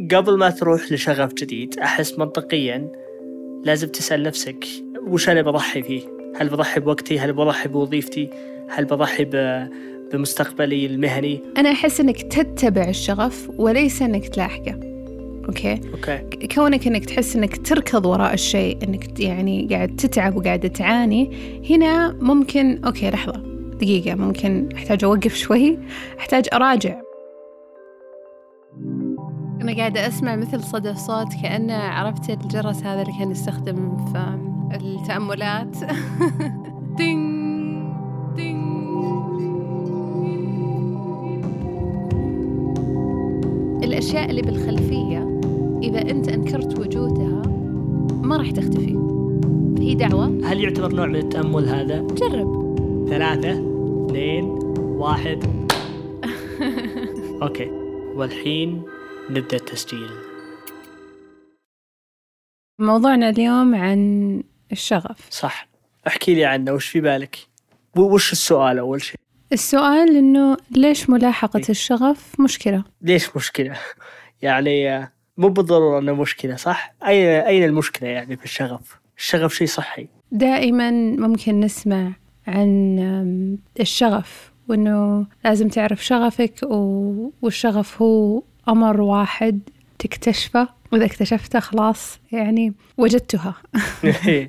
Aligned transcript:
قبل 0.00 0.38
ما 0.38 0.50
تروح 0.50 0.92
لشغف 0.92 1.34
جديد 1.34 1.78
أحس 1.78 2.18
منطقيا 2.18 2.92
لازم 3.64 3.88
تسأل 3.88 4.22
نفسك 4.22 4.64
وش 5.06 5.28
أنا 5.28 5.42
بضحي 5.42 5.82
فيه؟ 5.82 6.02
هل 6.36 6.48
بضحي 6.48 6.80
بوقتي؟ 6.80 7.18
هل 7.18 7.32
بضحي 7.32 7.68
بوظيفتي؟ 7.68 8.30
هل 8.68 8.84
بضحي 8.84 9.24
بمستقبلي 10.12 10.86
المهني؟ 10.86 11.40
أنا 11.56 11.72
أحس 11.72 12.00
أنك 12.00 12.22
تتبع 12.22 12.88
الشغف 12.88 13.50
وليس 13.58 14.02
أنك 14.02 14.28
تلاحقه. 14.28 14.80
okay؟ 15.48 15.80
okay. 15.94 16.46
كونك 16.54 16.86
أنك 16.86 17.04
تحس 17.04 17.36
أنك 17.36 17.66
تركض 17.66 18.06
وراء 18.06 18.34
الشيء 18.34 18.78
أنك 18.82 19.20
يعني 19.20 19.68
قاعد 19.70 19.96
تتعب 19.96 20.36
وقاعد 20.36 20.70
تعاني 20.70 21.30
هنا 21.70 22.12
ممكن 22.20 22.84
okay 22.84 23.10
لحظة 23.10 23.42
دقيقة 23.80 24.14
ممكن 24.14 24.68
أحتاج 24.74 25.04
أوقف 25.04 25.36
شوي 25.44 25.78
أحتاج 26.18 26.48
أراجع. 26.52 27.05
أنا 29.66 29.76
قاعدة 29.76 30.06
أسمع 30.06 30.36
مثل 30.36 30.62
صدى 30.62 30.94
صوت 30.94 31.34
كأنه 31.42 31.74
عرفت 31.74 32.30
الجرس 32.30 32.82
هذا 32.82 33.02
اللي 33.02 33.12
كان 33.18 33.30
يستخدم 33.30 33.96
في 33.96 34.38
التأملات. 34.74 35.76
دينج 36.96 37.92
دينج 38.36 38.62
الأشياء 43.84 44.30
اللي 44.30 44.42
بالخلفية 44.42 45.40
إذا 45.82 46.10
أنت 46.10 46.28
أنكرت 46.28 46.78
وجودها 46.78 47.42
ما 48.22 48.36
راح 48.36 48.50
تختفي. 48.50 48.96
هي 49.78 49.94
دعوة. 49.94 50.26
هل 50.44 50.60
يعتبر 50.60 50.94
نوع 50.94 51.06
من 51.06 51.16
التأمل 51.16 51.68
هذا؟ 51.68 52.00
جرب. 52.00 52.76
ثلاثة 53.08 53.50
اثنين 54.06 54.44
واحد. 54.78 55.44
أوكي. 57.42 57.70
والحين 58.16 58.95
نبدأ 59.30 59.56
التسجيل. 59.56 60.10
موضوعنا 62.78 63.28
اليوم 63.28 63.74
عن 63.74 64.42
الشغف. 64.72 65.28
صح. 65.30 65.68
احكي 66.06 66.34
لي 66.34 66.44
عنه 66.44 66.72
وش 66.72 66.88
في 66.88 67.00
بالك؟ 67.00 67.36
وش 67.96 68.32
السؤال 68.32 68.78
أول 68.78 69.02
شيء؟ 69.02 69.16
السؤال 69.52 70.16
إنه 70.16 70.56
ليش 70.70 71.10
ملاحقة 71.10 71.62
الشغف 71.68 72.40
مشكلة؟ 72.40 72.84
ليش 73.02 73.36
مشكلة؟ 73.36 73.76
يعني 74.42 75.08
مو 75.36 75.48
بالضرورة 75.48 75.98
أنه 75.98 76.14
مشكلة 76.14 76.56
صح؟ 76.56 76.94
أين 77.06 77.26
أين 77.28 77.64
المشكلة 77.64 78.08
يعني 78.08 78.36
في 78.36 78.44
الشغف؟ 78.44 78.98
الشغف 79.18 79.54
شيء 79.54 79.66
صحي. 79.66 80.08
دائما 80.32 80.90
ممكن 80.90 81.60
نسمع 81.60 82.12
عن 82.46 83.58
الشغف 83.80 84.52
وإنه 84.68 85.26
لازم 85.44 85.68
تعرف 85.68 86.04
شغفك 86.04 86.54
والشغف 87.42 88.02
هو 88.02 88.42
أمر 88.68 89.00
واحد 89.00 89.60
تكتشفه 89.98 90.68
وإذا 90.92 91.04
اكتشفته 91.04 91.60
خلاص 91.60 92.18
يعني 92.32 92.74
وجدتها. 92.98 93.54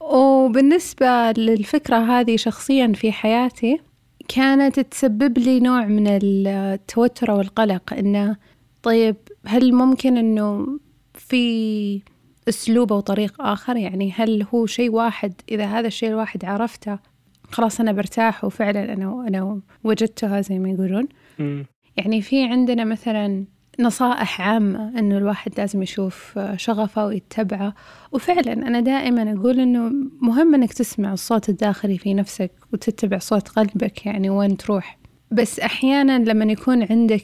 وبالنسبة 0.00 1.32
للفكرة 1.32 1.96
هذه 1.96 2.36
شخصيا 2.36 2.92
في 2.92 3.12
حياتي 3.12 3.80
كانت 4.28 4.80
تسبب 4.80 5.38
لي 5.38 5.60
نوع 5.60 5.84
من 5.84 6.06
التوتر 6.08 7.30
والقلق 7.30 7.92
إنه 7.92 8.36
طيب 8.82 9.16
هل 9.46 9.74
ممكن 9.74 10.16
إنه 10.16 10.78
في 11.14 12.02
أسلوب 12.48 12.92
أو 12.92 13.00
طريق 13.00 13.42
آخر؟ 13.42 13.76
يعني 13.76 14.12
هل 14.16 14.46
هو 14.54 14.66
شيء 14.66 14.90
واحد؟ 14.90 15.32
إذا 15.50 15.64
هذا 15.64 15.86
الشيء 15.86 16.08
الواحد 16.08 16.44
عرفته 16.44 16.98
خلاص 17.50 17.80
أنا 17.80 17.92
برتاح 17.92 18.44
وفعلا 18.44 18.92
أنا 18.92 19.24
أنا 19.28 19.60
وجدتها 19.84 20.40
زي 20.40 20.58
ما 20.58 20.68
يقولون. 20.68 21.08
يعني 21.98 22.22
في 22.22 22.44
عندنا 22.44 22.84
مثلا 22.84 23.44
نصائح 23.80 24.40
عامة 24.40 24.98
إنه 24.98 25.18
الواحد 25.18 25.52
لازم 25.58 25.82
يشوف 25.82 26.38
شغفه 26.56 27.06
ويتبعه. 27.06 27.74
وفعلا 28.12 28.52
أنا 28.52 28.80
دائما 28.80 29.32
أقول 29.32 29.60
إنه 29.60 29.92
مهم 30.20 30.54
إنك 30.54 30.72
تسمع 30.72 31.12
الصوت 31.12 31.48
الداخلي 31.48 31.98
في 31.98 32.14
نفسك 32.14 32.50
وتتبع 32.72 33.18
صوت 33.18 33.48
قلبك 33.48 34.06
يعني 34.06 34.30
وين 34.30 34.56
تروح. 34.56 34.98
بس 35.30 35.60
أحيانا 35.60 36.18
لما 36.18 36.52
يكون 36.52 36.86
عندك 36.90 37.22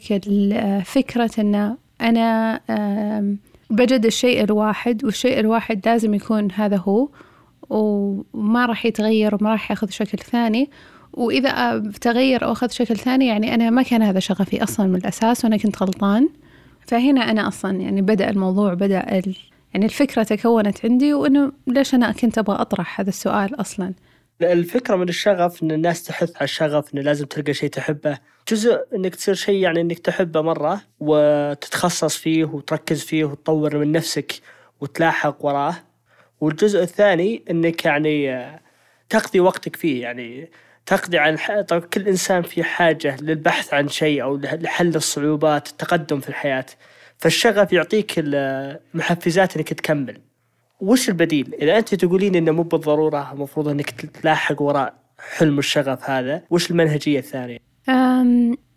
فكرة 0.85 1.31
إنه 1.39 1.77
أنا 2.01 2.61
بجد 3.71 4.07
الشيء 4.07 4.45
الواحد 4.45 5.05
والشيء 5.05 5.41
الواحد 5.41 5.89
لازم 5.89 6.15
يكون 6.15 6.53
هذا 6.53 6.77
هو 6.77 7.09
وما 7.71 8.67
راح 8.67 8.87
يتغير 8.87 9.35
وما 9.35 9.51
راح 9.51 9.71
ياخذ 9.71 9.89
شكل 9.89 10.19
ثاني 10.19 10.71
وإذا 11.17 11.83
تغير 12.01 12.45
أو 12.45 12.53
أخذ 12.53 12.69
شكل 12.69 12.97
ثاني 12.97 13.27
يعني 13.27 13.55
أنا 13.55 13.71
ما 13.71 13.83
كان 13.83 14.03
هذا 14.03 14.21
شغفي 14.21 14.63
أصلا 14.63 14.87
من 14.87 14.97
الأساس 14.97 15.45
وأنا 15.45 15.57
كنت 15.57 15.83
غلطان. 15.83 16.29
فهنا 16.87 17.31
أنا 17.31 17.49
أصلا 17.49 17.81
يعني 17.81 18.03
بدأ 18.03 18.31
الموضوع 18.31 18.75
بدأ 18.75 19.19
ال... 19.19 19.37
يعني 19.75 19.87
الفكرة 19.87 20.23
تكونت 20.23 20.85
عندي 20.85 21.15
وإنه 21.15 21.53
ليش 21.67 21.95
أنا 21.95 22.13
كنت 22.13 22.39
أبغى 22.39 22.57
أطرح 22.57 23.01
هذا 23.01 23.09
السؤال 23.09 23.61
أصلا. 23.61 23.95
الفكرة 24.43 24.97
من 24.97 25.09
الشغف 25.09 25.63
إن 25.63 25.71
الناس 25.71 26.03
تحث 26.03 26.37
على 26.37 26.45
الشغف 26.45 26.95
إنه 26.95 27.03
لازم 27.03 27.27
تلقى 27.27 27.55
شيء 27.55 27.71
تحبه. 27.71 28.19
جزء 28.49 28.79
إنك 28.95 29.15
تصير 29.15 29.35
شيء 29.35 29.55
يعني 29.55 29.81
إنك 29.81 29.99
تحبه 29.99 30.41
مرة 30.41 30.81
وتتخصص 31.01 32.17
فيه 32.17 32.45
وتركز 32.45 33.03
فيه 33.03 33.25
وتطور 33.25 33.79
من 33.79 33.93
نفسك 33.93 34.33
وتلاحق 34.81 35.45
وراه. 35.45 35.75
والجزء 36.41 36.83
الثاني 36.83 37.45
إنك 37.51 37.85
يعني 37.85 38.47
تقضي 39.09 39.41
وقتك 39.41 39.77
فيه. 39.77 40.03
يعني 40.03 40.51
تقضي 40.87 41.19
عن 41.19 41.37
طيب 41.69 41.83
كل 41.83 42.09
إنسان 42.09 42.43
في 42.43 42.63
حاجة 42.65 43.17
للبحث 43.21 43.75
عن 43.75 43.89
شيء 43.89 44.23
أو 44.23 44.37
لحل 44.37 44.97
الصعوبات 44.97 45.69
التقدم 45.69 46.21
في 46.21 46.29
الحياة 46.29 46.67
فالشغف 47.19 47.73
يعطيك 47.73 48.13
المحفزات 48.17 49.57
إنك 49.57 49.69
تكمل 49.73 50.21
وش 50.81 51.09
البديل؟ 51.09 51.55
إذا 51.55 51.79
أنت 51.79 51.95
تقولين 51.95 52.35
إنه 52.35 52.53
مو 52.53 52.63
بالضرورة 52.63 53.33
المفروض 53.33 53.69
إنك 53.69 53.91
تلاحق 53.91 54.63
وراء 54.63 54.95
حلم 55.37 55.59
الشغف 55.59 56.11
هذا 56.11 56.43
وش 56.51 56.71
المنهجية 56.71 57.19
الثانية؟ 57.19 57.59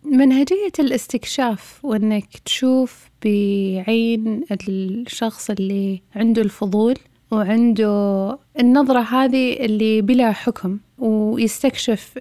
منهجية 0.04 0.72
الاستكشاف 0.78 1.84
وإنك 1.84 2.38
تشوف 2.44 3.10
بعين 3.24 4.44
الشخص 4.68 5.50
اللي 5.50 6.02
عنده 6.16 6.42
الفضول 6.42 6.94
وعنده 7.30 8.38
النظرة 8.60 9.00
هذه 9.00 9.52
اللي 9.52 10.02
بلا 10.02 10.32
حكم 10.32 10.78
ويستكشف 10.98 12.18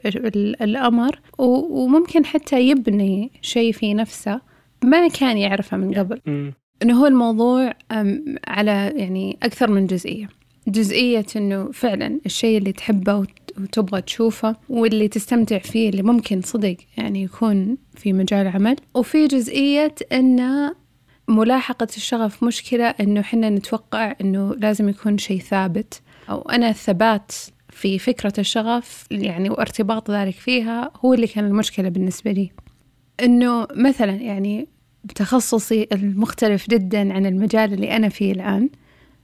الأمر 0.61 1.19
وممكن 1.39 2.25
حتى 2.25 2.69
يبني 2.69 3.31
شيء 3.41 3.71
في 3.71 3.93
نفسه 3.93 4.41
ما 4.83 5.07
كان 5.07 5.37
يعرفه 5.37 5.77
من 5.77 5.93
قبل. 5.93 6.21
إنه 6.83 7.01
هو 7.01 7.05
الموضوع 7.05 7.73
على 8.47 8.93
يعني 8.95 9.37
أكثر 9.43 9.71
من 9.71 9.87
جزئية. 9.87 10.29
جزئية 10.67 11.25
إنه 11.35 11.71
فعلا 11.71 12.19
الشيء 12.25 12.57
اللي 12.57 12.71
تحبه 12.71 13.25
وتبغى 13.61 14.01
تشوفه 14.01 14.55
واللي 14.69 15.07
تستمتع 15.07 15.57
فيه 15.57 15.89
اللي 15.89 16.03
ممكن 16.03 16.41
صدق 16.41 16.77
يعني 16.97 17.23
يكون 17.23 17.77
في 17.95 18.13
مجال 18.13 18.47
عمل. 18.47 18.75
وفي 18.95 19.27
جزئية 19.27 19.95
إنه 20.11 20.75
ملاحقة 21.27 21.87
الشغف 21.97 22.43
مشكلة 22.43 22.85
إنه 22.85 23.21
حنا 23.21 23.49
نتوقع 23.49 24.15
إنه 24.21 24.55
لازم 24.57 24.89
يكون 24.89 25.17
شيء 25.17 25.39
ثابت. 25.39 26.01
أو 26.29 26.41
أنا 26.41 26.69
الثبات 26.69 27.31
في 27.69 27.99
فكرة 27.99 28.33
الشغف 28.39 29.05
يعني 29.11 29.49
وارتباط 29.49 30.11
ذلك 30.11 30.33
فيها 30.33 30.91
هو 31.05 31.13
اللي 31.13 31.27
كان 31.27 31.45
المشكلة 31.45 31.89
بالنسبة 31.89 32.31
لي. 32.31 32.51
إنه 33.23 33.67
مثلا 33.75 34.11
يعني 34.11 34.67
بتخصصي 35.03 35.87
المختلف 35.91 36.69
جدا 36.69 37.13
عن 37.13 37.25
المجال 37.25 37.73
اللي 37.73 37.95
أنا 37.95 38.09
فيه 38.09 38.31
الآن 38.31 38.69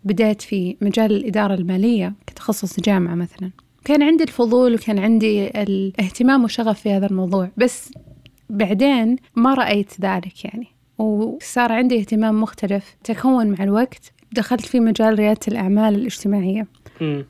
بدأت 0.04 0.42
في 0.42 0.78
مجال 0.82 1.12
الإدارة 1.12 1.54
المالية 1.54 2.14
كتخصص 2.28 2.80
جامعة 2.80 3.16
مثلا. 3.16 3.52
كان 3.86 4.04
عندي 4.04 4.24
الفضول 4.24 4.74
وكان 4.74 5.00
عندي 5.00 5.48
الاهتمام 5.48 6.44
وشغف 6.44 6.82
في 6.82 6.92
هذا 6.92 7.06
الموضوع 7.06 7.50
بس 7.58 7.92
بعدين 8.50 9.16
ما 9.36 9.54
رأيت 9.54 9.92
ذلك 10.02 10.46
يعني. 10.46 10.68
وصار 10.98 11.72
عندي 11.72 12.00
اهتمام 12.00 12.42
مختلف. 12.42 12.96
تكون 13.04 13.48
مع 13.48 13.64
الوقت 13.64 14.12
دخلت 14.32 14.66
في 14.66 14.80
مجال 14.80 15.20
ريادة 15.20 15.40
الأعمال 15.48 15.96
الاجتماعية. 15.96 16.68
م. 17.02 17.24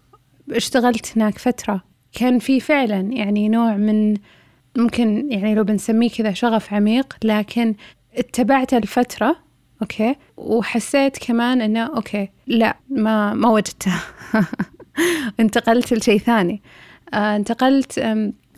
اشتغلت 0.52 1.18
هناك 1.18 1.38
فترة. 1.38 1.84
كان 2.14 2.40
في 2.40 2.60
فعلا 2.60 3.00
يعني 3.00 3.50
نوع 3.50 3.78
من 3.78 4.18
ممكن 4.78 5.32
يعني 5.32 5.56
لو 5.56 5.64
بنسميه 5.64 6.10
كذا 6.10 6.34
شغف 6.34 6.74
عميق 6.74 7.18
لكن 7.24 7.76
اتبعت 8.18 8.74
الفترة 8.74 9.36
okay؟ 9.82 10.16
وحسيت 10.38 11.18
كمان 11.18 11.62
إنه 11.62 11.96
okay 11.96 12.30
لا 12.48 12.78
ما 12.90 13.34
ما 13.34 13.50
وجدته. 13.50 13.94
انتقلت 15.40 15.94
لشيء 15.94 16.20
ثاني. 16.20 16.62
آه 17.14 17.36
انتقلت 17.36 18.00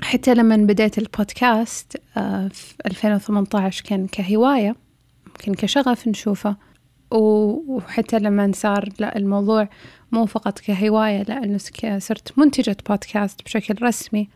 حتى 0.02 0.34
لما 0.34 0.56
بديت 0.56 0.98
البودكاست 0.98 2.02
آه 2.18 2.48
في 2.48 2.74
2018 2.86 3.84
كان 3.86 4.08
كهواية. 4.08 4.76
ممكن 5.40 5.54
كشغف 5.54 6.08
نشوفه. 6.08 6.56
وحتى 7.12 8.20
لما 8.20 8.52
صار 8.56 8.90
لا 9.00 9.18
الموضوع 9.18 9.70
مو 10.12 10.26
فقط 10.26 10.60
كهواية 10.60 11.24
لأنه 11.24 11.58
صرت 11.98 12.40
منتجة 12.40 12.78
بودكاست 12.90 13.44
بشكل 13.44 13.84
رسمي. 13.84 14.30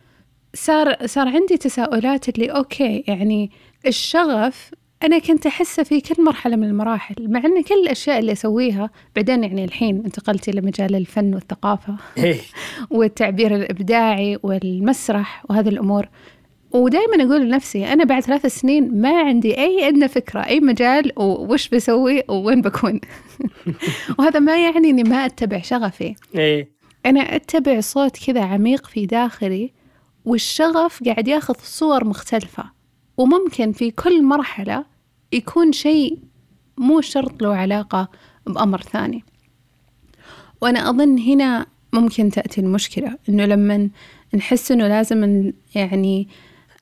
صار 0.54 1.07
صار 1.07 1.28
عندي 1.28 1.57
تساؤلات 1.57 2.30
اللي 2.30 2.48
أوكي 2.51 3.04
يعني 3.07 3.51
الشغف 3.88 4.72
أنا 5.04 5.19
كنت 5.19 5.46
أحسه 5.46 5.84
في 5.84 6.01
كل 6.01 6.24
مرحلة 6.24 6.56
من 6.56 6.63
المراحل 6.63 7.16
مع 7.19 7.40
أن 7.40 7.63
كل 7.63 7.75
الأشياء 7.75 8.19
اللي 8.19 8.31
أسويها 8.31 8.90
بعدين 9.16 9.44
يعني 9.44 9.66
الحين 9.66 10.02
انتقلت 10.06 10.50
إلى 10.50 10.62
مجال 10.62 10.95
الفن 10.95 11.34
والثقافة 11.34 11.95
إيه. 12.18 12.40
والتعبير 12.92 13.56
الإبداعي 13.56 14.40
والمسرح 14.44 15.44
وهذه 15.50 15.69
الأمور. 15.69 16.10
ودائما 16.71 17.24
أقول 17.24 17.42
لنفسي 17.42 17.94
أنا 17.94 18.04
بعد 18.04 18.24
ثلاث 18.24 18.45
سنين 18.45 19.01
ما 19.01 19.19
عندي 19.19 19.57
أي 19.57 19.88
أدنى 19.88 20.07
فكرة 20.07 20.45
أي 20.45 20.60
مجال 20.60 21.12
وش 21.18 21.69
بسوي 21.69 22.24
ووين 22.30 22.62
بكون. 22.62 23.00
وهذا 24.19 24.39
ما 24.39 24.63
يعني 24.63 24.89
إني 24.89 25.04
ما 25.04 25.25
أتبع 25.25 25.62
شغفي. 25.62 26.16
إيه. 26.36 26.69
أنا 27.06 27.36
أتبع 27.36 27.80
صوت 27.80 28.18
كذا 28.25 28.42
عميق 28.42 28.88
في 28.88 29.06
داخلي 29.06 29.71
والشغف 30.25 31.04
قاعد 31.04 31.27
ياخذ 31.27 31.56
صور 31.63 32.06
مختلفة. 32.06 32.63
وممكن 33.18 33.71
في 33.71 33.92
كل 33.92 34.24
مرحلة 34.24 34.86
يكون 35.31 35.71
شيء 35.71 36.18
مو 36.77 37.01
شرط 37.01 37.42
له 37.42 37.56
علاقة 37.56 38.10
بأمر 38.48 38.81
ثاني. 38.81 39.24
وأنا 40.62 40.89
أظن 40.89 41.18
هنا 41.19 41.66
ممكن 41.94 42.31
تأتي 42.31 42.62
المشكلة 42.62 43.18
إنه 43.30 43.45
لما 43.45 43.89
نحس 44.36 44.71
إنه 44.71 44.88
لازم 44.88 45.51
يعني 45.75 46.27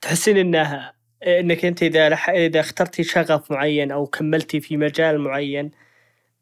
تحسين 0.02 0.38
إنها 0.38 0.94
إنك 1.24 1.66
أنت 1.66 1.84
إذا 1.84 2.10
لح... 2.10 2.30
إذا 2.30 2.60
اخترتي 2.60 3.04
شغف 3.04 3.52
معين 3.52 3.92
أو 3.92 4.06
كملتي 4.06 4.60
في 4.60 4.78
مجال 4.78 5.20
معين 5.20 5.72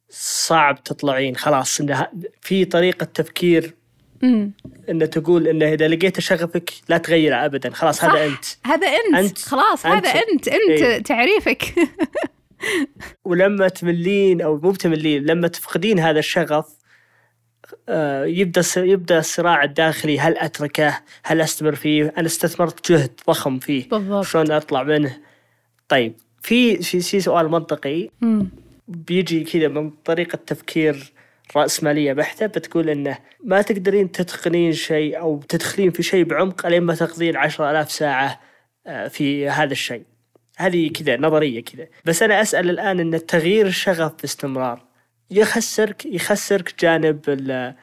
صعب 0.09 0.83
تطلعين 0.83 1.35
خلاص 1.35 1.79
إنها 1.79 2.11
في 2.41 2.65
طريقة 2.65 3.03
تفكير 3.03 3.73
أمم 4.23 4.51
إن 4.89 5.09
تقول 5.09 5.47
انه 5.47 5.73
إذا 5.73 5.87
لقيت 5.87 6.19
شغفك 6.19 6.73
لا 6.89 6.97
تغيره 6.97 7.45
ابدا 7.45 7.69
خلاص 7.69 7.97
صح. 7.97 8.05
هذا 8.05 8.25
أنت 8.25 8.45
هذا 8.65 8.87
أنت, 8.87 9.15
أنت. 9.15 9.37
خلاص 9.39 9.85
أنت. 9.85 10.07
هذا 10.07 10.19
أنت 10.19 10.47
أنت 10.47 10.81
إيه. 10.81 11.03
تعريفك 11.03 11.63
ولما 13.25 13.67
تملين 13.67 14.41
أو 14.41 14.57
مو 14.57 14.71
بتملين 14.71 15.25
لما 15.25 15.47
تفقدين 15.47 15.99
هذا 15.99 16.19
الشغف 16.19 16.74
يبدأ 18.25 18.59
الس- 18.59 18.77
يبدأ 18.77 19.19
الصراع 19.19 19.63
الداخلي. 19.63 20.19
هل 20.19 20.37
أتركه؟ 20.37 20.99
هل 21.23 21.41
أستمر 21.41 21.75
فيه؟ 21.75 22.13
أنا 22.17 22.25
استثمرت 22.27 22.91
جهد 22.91 23.11
ضخم 23.27 23.59
فيه. 23.59 23.89
بالضبط. 23.89 24.25
شلون 24.25 24.51
أطلع 24.51 24.83
منه؟ 24.83 25.17
طيب 25.87 26.13
في 26.41 26.77
في 27.01 27.19
سؤال 27.19 27.49
منطقي. 27.51 28.09
بيجي 28.87 29.43
كذا 29.43 29.67
من 29.67 29.89
طريقة 29.89 30.35
تفكير 30.47 31.13
رأسمالية 31.55 32.13
بحتة 32.13 32.45
بتقول 32.45 32.89
إنه 32.89 33.17
ما 33.43 33.61
تقدرين 33.61 34.11
تتقنين 34.11 34.73
شيء 34.73 35.19
أو 35.19 35.41
تدخلين 35.49 35.91
في 35.91 36.03
شيء 36.03 36.23
بعمق 36.23 36.67
لين 36.67 36.83
ما 36.83 36.95
تقضين 36.95 37.37
عشرة 37.37 37.71
آلاف 37.71 37.91
ساعة 37.91 38.41
آه، 38.87 39.07
في 39.07 39.49
هذا 39.49 39.71
الشيء. 39.71 40.03
هذه 40.57 40.89
كذا 40.89 41.17
نظرية 41.17 41.63
كذا. 41.63 41.87
بس 42.05 42.23
أنا 42.23 42.41
أسأل 42.41 42.69
الآن 42.69 42.99
إن 42.99 43.25
تغيير 43.25 43.65
الشغف 43.67 44.11
باستمرار 44.21 44.84
يخسرك 45.31 46.05
يخسرك 46.05 46.73
جانب 46.79 47.19
ال- 47.27 47.75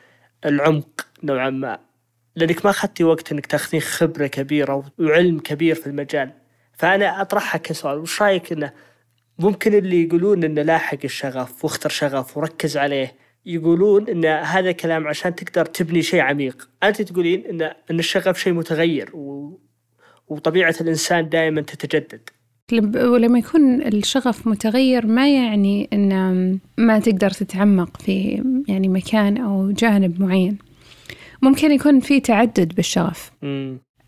العمق 0.44 1.06
نوعا 1.22 1.50
ما. 1.50 1.78
لأنك 2.36 2.64
ما 2.64 2.70
أخذتي 2.70 3.04
وقت 3.04 3.32
إنك 3.32 3.46
تاخذين 3.46 3.80
خبرة 3.80 4.26
كبيرة 4.26 4.92
وعلم 4.98 5.38
كبير 5.38 5.74
في 5.74 5.86
المجال. 5.86 6.32
فأنا 6.72 7.20
أطرحها 7.22 7.58
كسؤال 7.58 7.98
وش 7.98 8.22
رأيك 8.22 8.52
إنه 8.52 8.72
ممكن 9.38 9.74
اللي 9.74 10.04
يقولون 10.04 10.44
إنه 10.44 10.62
لاحق 10.62 10.98
الشغف 11.04 11.64
واختر 11.64 11.88
شغف 11.90 12.36
وركز 12.36 12.76
عليه 12.76 13.14
يقولون 13.46 14.08
إن 14.08 14.24
هذا 14.24 14.72
كلام 14.72 15.08
عشان 15.08 15.34
تقدر 15.34 15.64
تبني 15.64 16.02
شيء 16.02 16.20
عميق. 16.20 16.68
أنت 16.82 17.02
تقولين 17.02 17.46
ان 17.46 17.62
إن 17.62 17.98
الشغف 17.98 18.40
شيء 18.40 18.52
متغير 18.52 19.16
و... 19.16 19.58
وطبيعة 20.28 20.74
الإنسان 20.80 21.28
دائما 21.28 21.60
تتجدد. 21.60 22.30
ولما 22.96 23.38
يكون 23.38 23.82
الشغف 23.82 24.46
متغير 24.46 25.06
ما 25.06 25.34
يعني 25.34 25.88
إن 25.92 26.58
ما 26.78 26.98
تقدر 26.98 27.30
تتعمق 27.30 27.96
في 27.96 28.44
يعني 28.68 28.88
مكان 28.88 29.36
أو 29.36 29.70
جانب 29.70 30.20
معين. 30.20 30.58
ممكن 31.42 31.72
يكون 31.72 32.00
في 32.00 32.20
تعدد 32.20 32.74
بالشغف. 32.74 33.30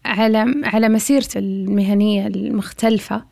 على 0.05 0.55
على 0.65 0.89
مسيرتي 0.89 1.39
المهنية 1.39 2.27
المختلفة 2.27 3.25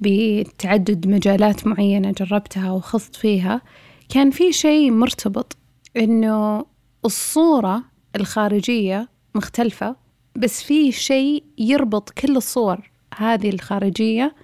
بتعدد 0.00 1.08
مجالات 1.08 1.66
معينة 1.66 2.12
جربتها 2.18 2.70
وخضت 2.70 3.16
فيها 3.16 3.62
كان 4.08 4.30
في 4.30 4.52
شيء 4.52 4.90
مرتبط 4.90 5.56
إنه 5.96 6.66
الصورة 7.04 7.84
الخارجية 8.16 9.08
مختلفة 9.34 9.96
بس 10.36 10.62
في 10.62 10.92
شيء 10.92 11.44
يربط 11.58 12.10
كل 12.10 12.36
الصور 12.36 12.90
هذه 13.16 13.48
الخارجية 13.48 14.34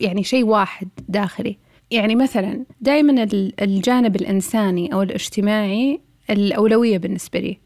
يعني 0.00 0.24
شيء 0.24 0.44
واحد 0.44 0.88
داخلي. 1.08 1.58
يعني 1.90 2.14
مثلا 2.14 2.64
دائما 2.80 3.26
الجانب 3.62 4.16
الإنساني 4.16 4.92
أو 4.94 5.02
الاجتماعي 5.02 6.00
الأولوية 6.30 6.98
بالنسبة 6.98 7.38
لي. 7.40 7.58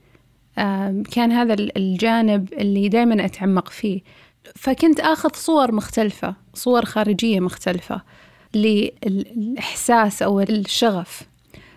كان 1.12 1.32
هذا 1.32 1.54
ال- 1.54 1.78
الجانب 1.78 2.52
اللي 2.52 2.88
دائما 2.88 3.24
أتعمق 3.24 3.68
فيه. 3.68 4.00
فكنت 4.54 5.00
آخذ 5.00 5.28
صور 5.34 5.72
مختلفة 5.74 6.34
صور 6.54 6.84
خارجية 6.84 7.40
مختلفة 7.40 8.02
للإحساس 8.54 10.22
أو 10.22 10.40
الشغف. 10.40 11.22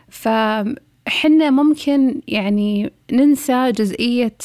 فحنا 0.09 1.49
ممكن 1.49 2.21
يعني 2.27 2.91
ننسى 3.11 3.71
جزئية 3.71 4.37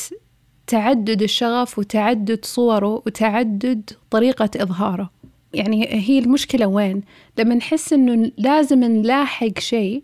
تعدد 0.66 1.22
الشغف 1.22 1.78
وتعدد 1.78 2.44
صوره 2.44 3.02
وتعدد 3.06 3.90
طريقة 4.10 4.50
إظهاره. 4.56 5.10
يعني 5.54 5.88
هي 5.90 6.18
المشكلة 6.18 6.66
وين؟ 6.66 7.02
لما 7.38 7.54
نحس 7.54 7.92
إنه 7.92 8.30
لازم 8.38 8.84
نلاحق 8.84 9.58
شيء 9.58 10.02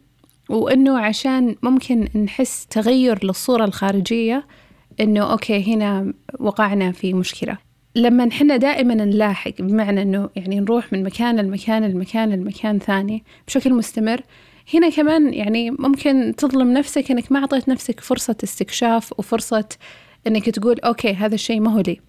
وإنه 0.49 0.99
عشان 0.99 1.57
ممكن 1.63 2.09
نحس 2.25 2.67
تغير 2.67 3.25
للصورة 3.25 3.65
الخارجية 3.65 4.47
إنه 5.01 5.33
okay 5.33 5.75
هنا 5.75 6.13
وقعنا 6.41 6.93
في 6.93 7.15
مشكلة 7.15 7.59
لما 7.97 8.25
نحن 8.25 8.59
دائما 8.59 8.95
نلاحق 8.95 9.53
بمعنى 9.59 10.03
إنه 10.03 10.31
يعني 10.37 10.61
نروح 10.61 10.93
من 10.93 11.03
مكان 11.03 11.37
لمكان 11.37 11.85
لمكان 11.85 12.31
لمكان 12.31 12.79
ثاني 12.79 13.25
بشكل 13.47 13.75
مستمر 13.75 14.21
هنا 14.75 14.91
كمان 14.91 15.35
يعني 15.35 15.71
ممكن 15.71 16.35
تظلم 16.37 16.73
نفسك 16.73 17.11
إنك 17.11 17.33
ما 17.33 17.39
أعطيت 17.39 17.69
نفسك 17.69 18.01
فرصة 18.01 18.37
استكشاف 18.45 19.13
وفرصة 19.19 19.69
إنك 20.27 20.51
تقول 20.51 20.81
okay 20.81 21.13
هذا 21.13 21.35
الشيء 21.35 21.61
ما 21.61 21.73
هو 21.73 21.81
لي 21.81 22.01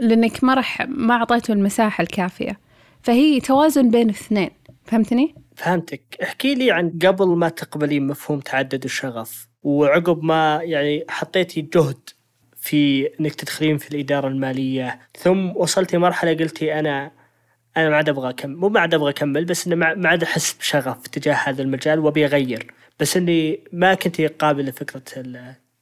لأنك 0.00 0.44
ما 0.44 0.54
راح 0.54 0.86
ما 0.88 1.14
أعطيته 1.14 1.52
المساحة 1.52 2.02
الكافية 2.02 2.58
فهي 3.02 3.40
توازن 3.40 3.90
بين 3.90 4.10
الاثنين 4.10 4.50
فهمتني؟ 4.84 5.34
فهمتك. 5.56 6.02
احكي 6.22 6.54
لي 6.54 6.70
عن 6.70 6.98
قبل 7.06 7.26
ما 7.28 7.48
تقبلين 7.48 8.06
مفهوم 8.06 8.40
تعدد 8.40 8.84
الشغف 8.84 9.48
وعقب 9.62 10.24
ما 10.24 10.60
يعني 10.62 11.04
حطيتي 11.08 11.60
جهد 11.60 12.08
في 12.56 13.10
إنك 13.20 13.34
تدخلين 13.34 13.78
في 13.78 13.90
الإدارة 13.94 14.28
المالية 14.28 15.00
ثم 15.18 15.56
وصلتي 15.56 15.98
مرحلة 15.98 16.34
قلتي 16.34 16.78
أنا 16.78 17.10
أنا 17.76 17.88
ما 17.88 17.96
عاد 17.96 18.08
أبغى 18.08 18.30
أكمل 18.30 18.56
مو 18.56 18.68
ما 18.68 18.80
عاد 18.80 18.94
أبغى 18.94 19.10
أكمل 19.10 19.44
بس 19.44 19.66
إنه 19.66 19.76
ما 19.76 20.08
عاد 20.08 20.22
أحس 20.22 20.52
بشغف 20.52 21.06
تجاه 21.06 21.34
هذا 21.34 21.62
المجال 21.62 21.98
وأبي 21.98 22.24
أغير. 22.24 22.74
بس 23.00 23.16
إني 23.16 23.60
ما 23.72 23.94
كنت 23.94 24.20
قابل 24.20 24.64
لفكرة 24.64 25.02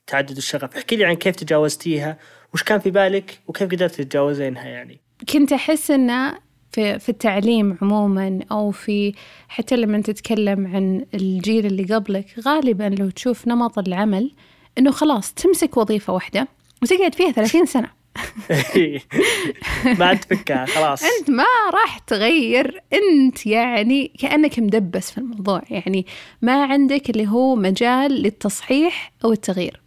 تعدد 0.07 0.37
الشغف. 0.37 0.77
احكي 0.77 0.97
لي 0.97 1.05
عن 1.05 1.15
كيف 1.15 1.37
تجاوزتيها 1.37 2.19
وش 2.55 2.63
كان 2.63 2.79
في 2.79 2.91
بالك 2.91 3.41
وكيف 3.47 3.71
قدرت 3.71 3.95
تتجاوزينها 3.95 4.65
يعني؟ 4.65 5.01
كنت 5.33 5.53
أحس 5.53 5.91
إنه 5.91 6.46
في, 6.73 6.99
في 6.99 7.09
التعليم 7.09 7.79
عموما 7.83 8.41
أو 8.53 8.71
في 8.71 9.15
حتى 9.49 9.77
لما 9.77 10.01
تتكلم 10.01 10.67
عن 10.67 11.07
الجيل 11.15 11.67
اللي 11.67 11.95
قبلك 11.95 12.27
غالبا 12.47 12.95
لو 12.99 13.11
تشوف 13.11 13.49
نمط 13.49 13.79
العمل 13.79 14.33
إنه 14.79 14.91
خلاص 14.91 15.33
تمسك 15.33 15.77
وظيفة 15.77 16.13
واحدة 16.13 16.49
وتقعد 16.83 17.15
فيها 17.15 17.31
30 17.31 17.67
سنة. 17.67 17.89
ما 19.99 20.07
عاد 20.07 20.21
تفكها 20.21 20.67
خلاص. 20.67 21.03
أنت 21.03 21.31
ما 21.31 21.45
راح 21.73 21.99
تغير. 21.99 22.83
أنت 22.93 23.47
يعني 23.47 24.13
كأنك 24.19 24.59
مدبس 24.59 25.11
في 25.11 25.19
الموضوع. 25.19 25.63
يعني 25.71 26.07
ما 26.43 26.65
عندك 26.65 27.11
اللي 27.11 27.29
هو 27.29 27.55
مجال 27.55 28.13
للتصحيح 28.13 29.13
أو 29.25 29.33
التغيير. 29.33 29.81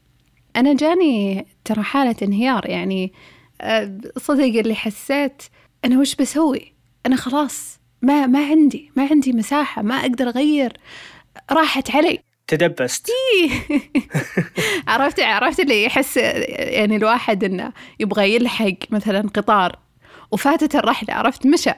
أنا 0.56 0.74
جاني 0.74 1.46
ترى 1.66 1.84
حالة 1.84 2.16
انهيار 2.22 2.70
يعني 2.70 3.14
آه، 3.62 3.98
صدق 4.18 4.60
اللي 4.60 4.76
حسيت 4.76 5.44
أنا 5.86 6.00
وش 6.00 6.16
بسوي؟ 6.16 6.74
أنا 7.06 7.16
خلاص 7.16 7.80
ما 8.02 8.26
ما 8.26 8.46
عندي 8.46 8.92
ما 8.96 9.08
عندي 9.12 9.34
مساحة 9.34 9.82
ما 9.82 9.96
أقدر 9.96 10.28
أغير. 10.28 10.74
راحت 11.52 11.96
علي. 11.96 12.20
تدبست. 12.48 13.08
عرفت 14.88 15.20
عرفت 15.20 15.60
اللي 15.60 15.84
يحس 15.84 16.18
يعني 16.18 16.96
الواحد 16.96 17.44
إنه 17.44 17.74
يبغى 18.00 18.36
يلحق 18.36 18.74
مثلا 18.90 19.22
قطار 19.22 19.80
وفاتت 20.32 20.76
الرحلة 20.76 21.14
عرفت؟ 21.14 21.46
مشى. 21.46 21.72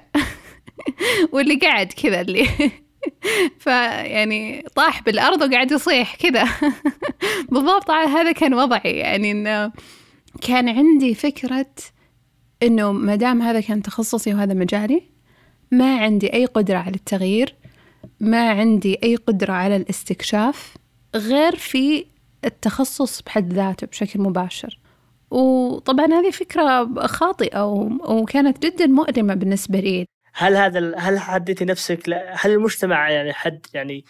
واللي 1.33 1.55
قاعد 1.55 1.87
كذا 1.87 2.21
اللي 2.21 2.47
فيعني 3.63 4.65
طاح 4.75 5.01
بالأرض 5.01 5.41
وقاعد 5.41 5.71
يصيح 5.71 6.15
كذا. 6.15 6.47
بالضبط 7.49 7.91
هذا 7.91 8.31
كان 8.31 8.53
وضعي 8.53 8.91
يعني 8.91 9.31
إنه 9.31 9.71
كان 10.41 10.69
عندي 10.69 11.15
فكرة 11.15 11.65
إنه 12.63 12.91
ما 12.91 13.15
دام 13.15 13.41
هذا 13.41 13.61
كان 13.61 13.81
تخصصي 13.81 14.33
وهذا 14.33 14.53
مجالي 14.53 15.03
ما 15.71 15.97
عندي 15.97 16.33
أي 16.33 16.45
قدرة 16.45 16.77
على 16.77 16.95
التغيير 16.95 17.55
ما 18.19 18.49
عندي 18.49 18.99
أي 19.03 19.15
قدرة 19.15 19.53
على 19.53 19.75
الاستكشاف 19.75 20.75
غير 21.15 21.55
في 21.55 22.05
التخصص 22.45 23.21
بحد 23.21 23.53
ذاته 23.53 23.87
بشكل 23.87 24.21
مباشر. 24.21 24.79
وطبعا 25.31 26.05
هذه 26.05 26.31
فكرة 26.31 26.93
خاطئة 27.07 27.63
وكانت 28.09 28.65
جدا 28.65 28.87
مؤلمة 28.87 29.33
بالنسبة 29.33 29.79
لي. 29.79 30.05
هل 30.33 30.55
هذا 30.55 30.97
هل 30.97 31.19
حددتي 31.19 31.65
نفسك 31.65 32.09
هل 32.29 32.51
المجتمع 32.51 33.09
يعني 33.09 33.33
حد 33.33 33.65
يعني 33.73 34.05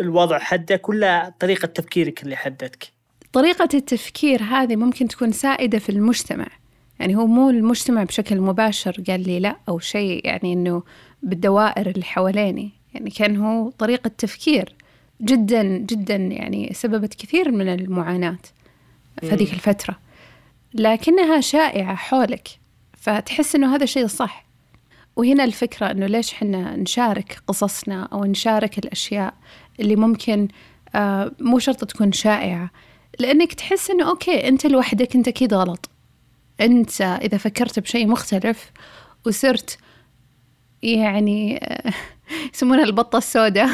الوضع 0.00 0.38
حدك 0.38 0.88
ولا 0.88 1.34
طريقة 1.40 1.66
تفكيرك 1.66 2.22
اللي 2.22 2.36
حددك؟ 2.36 2.92
طريقة 3.32 3.68
التفكير 3.74 4.42
هذه 4.42 4.76
ممكن 4.76 5.08
تكون 5.08 5.32
سائدة 5.32 5.78
في 5.78 5.88
المجتمع. 5.88 6.46
يعني 7.00 7.16
هو 7.16 7.26
مو 7.26 7.50
المجتمع 7.50 8.04
بشكل 8.04 8.40
مباشر 8.40 9.02
قال 9.08 9.22
لي 9.22 9.40
لا 9.40 9.56
أو 9.68 9.78
شيء 9.78 10.26
يعني 10.26 10.52
إنه 10.52 10.82
بالدوائر 11.22 11.90
اللي 11.90 12.04
حواليني. 12.04 12.70
يعني 12.94 13.10
كان 13.10 13.36
هو 13.36 13.70
طريقة 13.70 14.10
تفكير 14.18 14.74
جدا 15.22 15.62
جدا 15.62 16.16
يعني 16.16 16.70
سببت 16.74 17.14
كثير 17.14 17.50
من 17.50 17.68
المعاناة 17.68 18.38
في 19.20 19.32
هذيك 19.32 19.52
الفترة. 19.52 19.98
لكنها 20.74 21.40
شائعة 21.40 21.94
حولك 21.94 22.48
فتحس 22.96 23.54
إنه 23.54 23.74
هذا 23.74 23.84
الشيء 23.84 24.06
صح. 24.06 24.44
وهنا 25.16 25.44
الفكرة 25.44 25.90
إنه 25.90 26.06
ليش 26.06 26.34
حنا 26.34 26.76
نشارك 26.76 27.42
قصصنا 27.46 28.08
أو 28.12 28.24
نشارك 28.24 28.78
الأشياء 28.78 29.34
اللي 29.80 29.96
ممكن 29.96 30.48
آه 30.94 31.32
مو 31.40 31.58
شرط 31.58 31.84
تكون 31.84 32.12
شائعة. 32.12 32.70
لأنك 33.18 33.52
تحس 33.52 33.90
إنه 33.90 34.08
okay 34.08 34.48
أنت 34.48 34.66
لوحدك 34.66 35.16
أنت 35.16 35.28
كذا 35.28 35.56
غلط. 35.56 35.89
أنت 36.60 37.00
إذا 37.00 37.38
فكرت 37.38 37.78
بشيء 37.78 38.06
مختلف 38.06 38.72
وصرت 39.26 39.78
يعني 40.82 41.60
يسمونها 42.54 42.84
البطة 42.84 43.16
السوداء. 43.16 43.68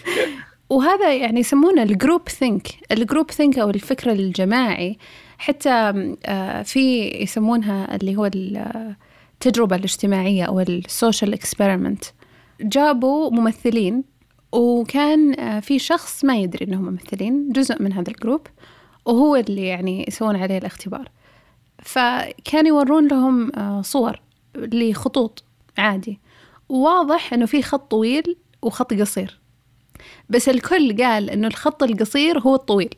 وهذا 0.70 1.14
يعني 1.14 1.40
يسمونه 1.40 1.82
ال 1.82 2.28
groupthink. 2.28 2.68
ال 2.92 3.30
groupthink 3.30 3.58
أو 3.58 3.70
الفكر 3.70 4.12
الجماعي. 4.12 4.98
حتى 5.38 5.92
آه، 6.26 6.62
في 6.62 7.08
يسمونها 7.08 7.96
اللي 7.96 8.16
هو 8.16 8.30
التجربة 8.34 9.76
الاجتماعية 9.76 10.44
أو 10.44 10.60
ال 10.60 10.70
social 10.70 11.32
experiment 11.32 12.04
جابوا 12.60 13.30
ممثلين 13.30 14.04
وكان 14.52 15.40
آه، 15.40 15.60
في 15.60 15.78
شخص 15.78 16.24
ما 16.24 16.36
يدري 16.36 16.66
إنهم 16.66 16.84
ممثلين 16.84 17.52
جزء 17.52 17.82
من 17.82 17.92
هذا 17.92 18.10
ال 18.10 18.16
group 18.16 18.46
وهو 19.06 19.36
اللي 19.36 19.66
يعني 19.66 20.04
يسوون 20.08 20.36
عليه 20.36 20.58
الاختبار. 20.58 21.08
فكانوا 21.82 22.68
يورون 22.68 23.08
لهم 23.08 23.52
آه، 23.56 23.82
صور 23.82 24.20
لخطوط 24.56 25.44
عادي. 25.78 26.20
وواضح 26.68 27.32
إنه 27.32 27.46
في 27.46 27.62
خط 27.62 27.90
طويل 27.90 28.36
وخط 28.62 28.94
قصير. 28.94 29.38
بس 30.28 30.48
الكل 30.48 31.02
قال 31.02 31.30
إنه 31.30 31.46
الخط 31.46 31.82
القصير 31.82 32.38
هو 32.38 32.54
الطويل 32.54 32.94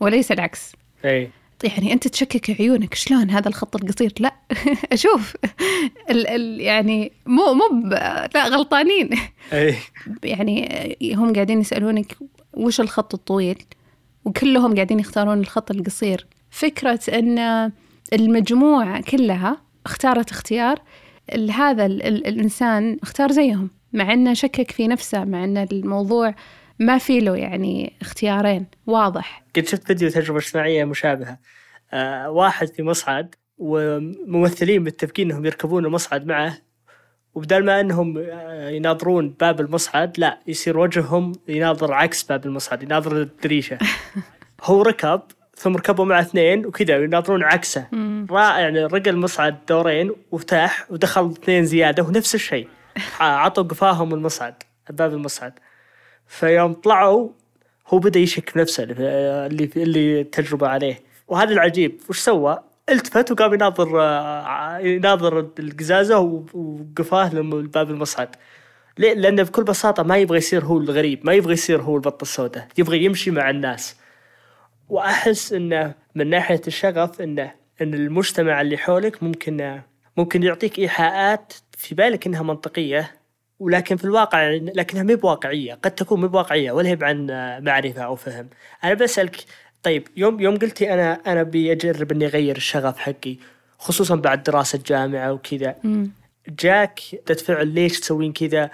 وليس 0.00 0.32
العكس. 0.32 0.72
أي. 1.04 1.30
يعني 1.64 1.92
أنت 1.92 2.08
تشكك 2.08 2.60
عيونك 2.60 2.94
شلون 2.94 3.30
هذا 3.30 3.48
الخط 3.48 3.76
القصير؟ 3.76 4.12
لا 4.20 4.34
أشوف. 4.92 5.36
ال 6.10 6.26
ال 6.26 6.60
يعني 6.60 7.12
مو 7.26 7.54
مو 7.54 7.88
لا 8.34 8.48
غلطانين. 8.48 9.10
أي. 9.52 9.76
يعني 10.22 10.68
هم 11.14 11.32
قاعدين 11.32 11.60
يسألونك 11.60 12.16
وش 12.54 12.80
الخط 12.80 13.14
الطويل؟ 13.14 13.62
وكلهم 14.24 14.74
قاعدين 14.74 15.00
يختارون 15.00 15.40
الخط 15.40 15.70
القصير. 15.70 16.26
فكرة 16.50 17.00
إن 17.08 17.38
المجموعة 18.12 19.02
كلها 19.02 19.56
اختارت 19.86 20.30
اختيار 20.30 20.82
هذا 21.50 21.86
الإنسان 21.86 22.98
اختار 23.02 23.32
زيهم 23.32 23.70
مع 23.92 24.12
إنه 24.12 24.34
شكك 24.34 24.70
في 24.70 24.88
نفسه 24.88 25.24
مع 25.24 25.44
ان 25.44 25.56
الموضوع 25.56 26.34
ما 26.78 26.98
في 26.98 27.20
له 27.20 27.36
يعني 27.36 27.96
اختيارين 28.00 28.66
واضح. 28.86 29.44
قد 29.56 29.66
شفت 29.66 29.86
فيديو 29.86 30.10
تجربة 30.10 30.38
اجتماعية 30.38 30.84
مشابهة. 30.84 31.38
آه 31.92 32.30
واحد 32.30 32.68
في 32.68 32.82
مصعد 32.82 33.34
وممثلين 33.58 34.82
متفقين 34.82 35.30
إنهم 35.30 35.46
يركبون 35.46 35.86
المصعد 35.86 36.26
معه 36.26 36.58
وبدل 37.34 37.64
ما 37.64 37.80
إنهم 37.80 38.18
آه، 38.18 38.68
يناظرون 38.68 39.28
باب 39.40 39.60
المصعد 39.60 40.18
لا 40.18 40.40
يصير 40.46 40.78
وجههم 40.78 41.32
يناظر 41.48 41.92
عكس 41.92 42.22
باب 42.22 42.46
المصعد 42.46 42.82
يناظر 42.82 43.22
الدريشة. 43.22 43.78
هو 44.62 44.82
ركب 44.82 45.22
ثم 45.56 45.76
ركبوا 45.76 46.04
مع 46.04 46.20
اثنين 46.20 46.66
وكذا 46.66 46.96
يناظرون 46.96 47.44
عكسه 47.44 47.86
رائع 48.30 48.58
يعني 48.60 48.84
رقى 48.84 49.10
المصعد 49.10 49.58
دورين 49.68 50.12
وفتح 50.32 50.86
ودخل 50.90 51.30
اثنين 51.30 51.64
زيادة 51.64 52.02
ونفس 52.02 52.34
الشيء 52.34 52.68
عطوا 53.20 53.62
قفاهم 53.62 54.14
المصعد 54.14 54.54
باب 54.90 55.12
المصعد 55.12 55.52
فيوم 56.26 56.72
طلعوا 56.72 57.28
هو 57.88 57.98
بدأ 57.98 58.20
يشك 58.20 58.52
نفسه 58.56 58.82
اللي 58.82 59.70
اللي 59.76 60.24
تجربة 60.24 60.68
عليه 60.68 61.00
وهذا 61.28 61.52
العجيب 61.52 62.00
وش 62.08 62.18
سوى؟ 62.18 62.58
التفت 62.88 63.32
وقام 63.32 63.54
يناظر 63.54 63.88
يناظر 64.80 65.48
القزازة 65.58 66.18
وقفاه 66.54 67.34
لباب 67.34 67.90
المصعد 67.90 68.28
ليه؟ 68.98 69.14
لأنه 69.14 69.42
بكل 69.42 69.64
بساطة 69.64 70.02
ما 70.02 70.16
يبغى 70.16 70.38
يصير 70.38 70.64
هو 70.64 70.78
الغريب، 70.78 71.26
ما 71.26 71.32
يبغى 71.32 71.52
يصير 71.52 71.82
هو 71.82 71.96
البطة 71.96 72.22
السوداء، 72.22 72.68
يبغى 72.78 73.04
يمشي 73.04 73.30
مع 73.30 73.50
الناس. 73.50 73.96
وأحس 74.88 75.52
إنه 75.52 75.94
من 76.14 76.30
ناحية 76.30 76.60
الشغف 76.66 77.20
إنه 77.20 77.52
إن 77.82 77.94
المجتمع 77.94 78.60
اللي 78.60 78.78
حولك 78.78 79.22
ممكن 79.22 79.80
ممكن 80.16 80.42
يعطيك 80.42 80.78
إيحاءات 80.78 81.52
في 81.76 81.94
بالك 81.94 82.26
إنها 82.26 82.42
منطقية 82.42 83.14
ولكن 83.58 83.96
في 83.96 84.04
الواقع 84.04 84.48
لكنها 84.50 85.02
ما 85.02 85.14
بواقعية 85.14 85.74
قد 85.74 85.90
تكون 85.90 86.20
ما 86.20 86.26
بواقعية 86.26 86.72
ولا 86.72 86.88
هي 86.88 86.98
عن 87.02 87.26
معرفة 87.64 88.02
أو 88.02 88.16
فهم. 88.16 88.48
أنا 88.84 88.94
بسالك 88.94 89.36
طيب 89.82 90.08
يوم 90.16 90.40
يوم 90.40 90.56
قلتي 90.56 90.94
أنا 90.94 91.20
أنا 91.26 91.42
بيجرب 91.42 92.12
إني 92.12 92.26
أغير 92.26 92.56
الشغف 92.56 92.98
حقي 92.98 93.36
خصوصا 93.78 94.14
بعد 94.14 94.42
دراسة 94.42 94.80
جامعة 94.86 95.32
وكذا. 95.32 95.76
جاك 96.48 97.00
فعل 97.46 97.68
ليش 97.68 98.00
تسوين 98.00 98.32
كذا؟ 98.32 98.70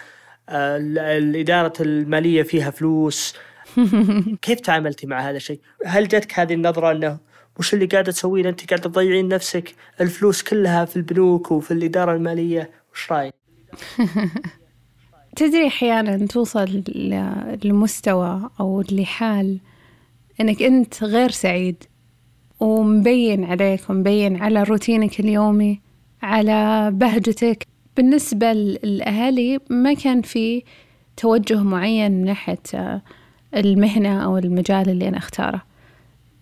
آه، 0.49 0.77
الإدارة 1.19 1.73
المالية 1.81 2.43
فيها 2.43 2.71
فلوس 2.71 3.35
كيف 4.43 4.61
تعاملتي 4.61 5.07
مع 5.07 5.21
هذا 5.21 5.37
الشيء؟ 5.37 5.61
هل 5.87 6.09
جاتك 6.09 6.39
هذه 6.39 6.55
النظرة 6.55 6.93
أنه 6.93 7.19
وش 7.59 7.75
اللي 7.75 7.87
قاعدة 7.87 8.13
تسوين 8.13 8.47
أنت 8.47 8.71
قاعدة 8.71 8.83
تضيعين 8.83 9.29
نفسك 9.29 9.75
الفلوس 10.01 10.43
كلها 10.43 10.85
في 10.85 10.97
البنوك 10.97 11.51
وفي 11.51 11.71
الإدارة 11.71 12.15
المالية 12.15 12.71
وش 12.93 13.13
رأيك؟ 13.13 13.35
تدري 15.37 15.67
أحيانا 15.67 16.27
توصل 16.27 16.83
لمستوى 17.65 18.51
أو 18.61 18.83
لحال 18.91 19.59
أنك 20.41 20.63
أنت 20.63 21.05
غير 21.05 21.31
سعيد 21.31 21.85
ومبين 22.61 23.45
عليك 23.45 23.91
ومبين 23.91 24.37
على 24.37 24.63
روتينك 24.63 25.21
اليومي 25.21 25.81
على 26.23 26.91
بهجتك 26.95 27.67
بالنسبة 27.97 28.53
للأهالي 28.53 29.59
ما 29.71 29.95
كان 29.95 30.23
في 30.23 30.63
توجه 31.17 31.63
معين 31.63 32.13
من 32.13 32.25
ناحية 32.25 33.03
المهنة 33.55 34.25
أو 34.25 34.39
المجال 34.39 34.89
اللي 34.89 35.09
أنا 35.09 35.19
أختاره. 35.19 35.63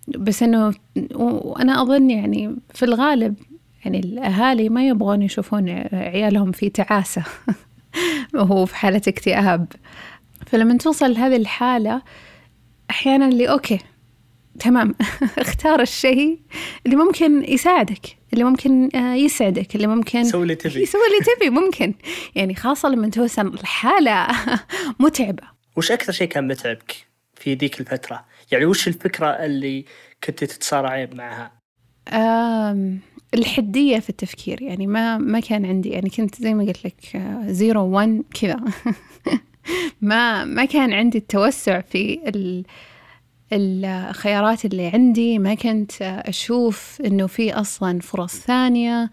بس 0.09 0.43
إنه 0.43 0.75
وأنا 1.15 1.83
أظن 1.83 2.11
يعني 2.11 2.57
في 2.75 2.85
الغالب 2.85 3.35
يعني 3.85 3.99
الأهالي 3.99 4.69
ما 4.69 4.89
يبغون 4.89 5.23
يشوفون 5.23 5.69
عيالهم 5.93 6.53
في 6.53 6.69
تعاسة 6.69 7.23
وهو 8.35 8.67
في 8.67 8.77
حالة 8.77 9.03
اكتئاب. 9.09 9.73
فلما 10.47 10.79
توصل 10.79 11.13
لهذه 11.15 11.37
الحالة 11.37 12.03
أحيانا 12.91 13.29
اللي 13.29 13.51
okay 13.51 13.79
تمام 14.59 14.95
اختار 15.39 15.81
الشيء 15.81 16.39
اللي 16.87 16.97
ممكن 16.97 17.45
يساعدك 17.45 18.17
اللي 18.33 18.45
ممكن 18.45 18.89
آه، 18.97 19.15
يسعدك 19.15 19.77
اللي 19.77 19.87
ممكن 19.87 20.25
سوي 20.25 20.43
اللي 20.43 20.55
تبي. 20.55 20.87
سوي 20.87 21.01
اللي 21.07 21.37
تبي 21.37 21.51
ممكن. 21.51 21.95
يعني 22.35 22.55
خاصة 22.55 22.89
لما 22.89 23.09
توصل 23.09 23.55
لحالة 23.55 24.27
متعبة. 25.01 25.60
وش 25.77 25.93
أكثر 25.93 26.13
شيء 26.13 26.29
كان 26.29 26.49
متعبك 26.49 27.07
في 27.35 27.55
ذيك 27.55 27.81
الفترة؟ 27.81 28.25
يعني 28.53 28.65
وش 28.65 28.89
الفكرة 28.89 29.27
اللي 29.27 29.85
كنت 30.25 30.45
تتصارعين 30.45 31.17
معها؟ 31.17 31.61
الحدية 33.35 33.99
في 33.99 34.11
التفكير 34.11 34.63
يعني 34.63 34.87
ما 34.87 35.19
ما 35.19 35.41
كان 35.41 35.65
عندي 35.67 35.89
يعني 35.89 36.11
كنت 36.11 36.43
زي 36.43 36.55
ما 36.55 36.65
قلت 36.65 36.85
لك 36.85 37.23
زيرو 37.47 37.85
وان 37.85 38.23
كذا 38.41 38.61
ما 40.01 40.45
ما 40.45 40.65
كان 40.65 40.93
عندي 40.93 41.19
التوسع 41.19 41.81
في 41.81 42.21
ال 42.29 42.65
الخيارات 43.53 44.65
اللي 44.65 44.87
عندي 44.87 45.39
ما 45.39 45.55
كنت 45.55 46.03
أشوف 46.03 47.03
إنه 47.05 47.27
في 47.27 47.53
أصلا 47.53 48.01
فرص 48.01 48.35
ثانية 48.41 49.11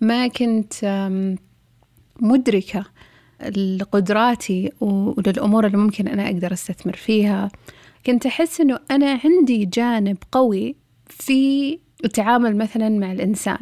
ما 0.00 0.28
كنت 0.28 0.74
مدركة 2.20 2.86
لقدراتي 3.56 4.72
وللأمور 4.80 5.66
اللي 5.66 5.76
ممكن 5.76 6.08
أنا 6.08 6.26
أقدر 6.26 6.52
أستثمر 6.52 6.96
فيها. 6.96 7.48
كنت 8.06 8.26
أحس 8.26 8.60
إنه 8.60 8.78
أنا 8.90 9.20
عندي 9.24 9.64
جانب 9.64 10.16
قوي 10.32 10.76
في 11.06 11.78
التعامل 12.04 12.56
مثلا 12.56 12.88
مع 12.88 13.12
الإنسان 13.12 13.58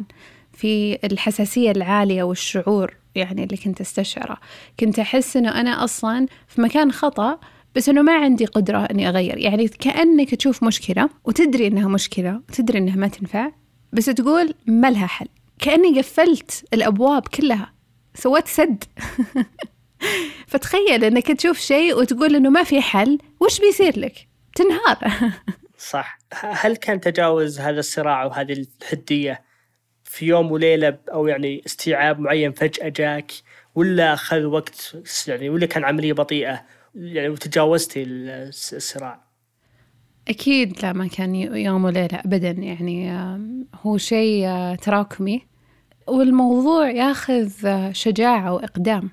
في 0.53 0.99
الحساسية 1.03 1.71
العالية 1.71 2.23
والشعور 2.23 2.95
يعني 3.15 3.43
اللي 3.43 3.57
كنت 3.57 3.81
أستشعره. 3.81 4.37
كنت 4.79 4.99
أحس 4.99 5.37
أنه 5.37 5.61
أنا 5.61 5.83
أصلا 5.83 6.25
في 6.47 6.61
مكان 6.61 6.91
خطأ 6.91 7.39
بس 7.75 7.89
أنه 7.89 8.01
ما 8.01 8.13
عندي 8.13 8.45
قدرة 8.45 8.77
أني 8.77 9.09
أغير. 9.09 9.37
يعني 9.37 9.67
كأنك 9.67 10.35
تشوف 10.35 10.63
مشكلة 10.63 11.09
وتدري 11.25 11.67
أنها 11.67 11.87
مشكلة 11.87 12.41
وتدري 12.49 12.77
أنها 12.77 12.95
ما 12.95 13.07
تنفع 13.07 13.51
بس 13.93 14.05
تقول 14.05 14.53
ما 14.67 14.91
لها 14.91 15.07
حل. 15.07 15.27
كأني 15.59 15.99
قفلت 15.99 16.65
الأبواب 16.73 17.27
كلها. 17.27 17.71
سويت 18.15 18.47
سد 18.47 18.83
فتخيل 20.47 21.03
إنك 21.03 21.31
تشوف 21.31 21.59
شيء 21.59 21.97
وتقول 21.97 22.35
إنه 22.35 22.49
ما 22.49 22.63
في 22.63 22.81
حل 22.81 23.17
وش 23.39 23.59
بيصير 23.59 23.99
لك؟ 23.99 24.27
تنهار. 24.55 24.97
صح. 25.91 26.19
هل 26.33 26.75
كان 26.75 26.99
تجاوز 26.99 27.59
هذا 27.59 27.79
الصراع 27.79 28.25
وهذه 28.25 28.65
الحدية 28.81 29.41
في 30.03 30.25
يوم 30.25 30.51
وليلة 30.51 30.97
أو 31.13 31.27
يعني 31.27 31.61
استيعاب 31.65 32.19
معين 32.19 32.51
فجأة 32.51 32.89
جاك 32.89 33.31
ولا 33.75 34.13
أخذ 34.13 34.43
وقت 34.43 34.95
يعني 35.27 35.49
ولا 35.49 35.65
كان 35.65 35.83
عملية 35.83 36.13
بطيئة؟ 36.13 36.65
يعني 36.95 37.29
وتجاوزتي 37.29 38.03
الصراع. 38.07 39.23
أكيد 40.27 40.83
لا 40.83 40.93
ما 40.93 41.07
كان 41.07 41.35
يوم 41.35 41.85
وليلة 41.85 42.19
أبدا. 42.25 42.49
يعني 42.49 43.11
هو 43.81 43.97
شيء 43.97 44.47
تراكمي. 44.75 45.48
والموضوع 46.09 46.89
ياخذ 46.89 47.51
شجاعة 47.91 48.53
وإقدام. 48.53 49.09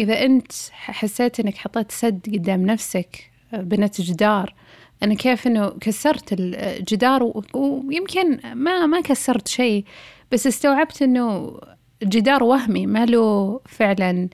إذا 0.00 0.24
أنت 0.24 0.52
حسيت 0.72 1.40
أنك 1.40 1.56
حطيت 1.56 1.92
سد 1.92 2.20
قدام 2.34 2.66
نفسك 2.66 3.30
بنت 3.52 4.00
جدار 4.00 4.54
أنا 5.02 5.14
كيف 5.14 5.46
أنه 5.46 5.68
كسرت 5.68 6.32
الجدار 6.32 7.42
ويمكن 7.54 8.40
ما 8.54 8.86
ما 8.86 9.00
كسرت 9.00 9.48
شيء 9.48 9.84
بس 10.32 10.46
استوعبت 10.46 11.02
أنه 11.02 11.58
جدار 12.02 12.44
وهمي 12.44 12.86
ما 12.86 13.06
له 13.06 13.60
فعلا 13.66 14.28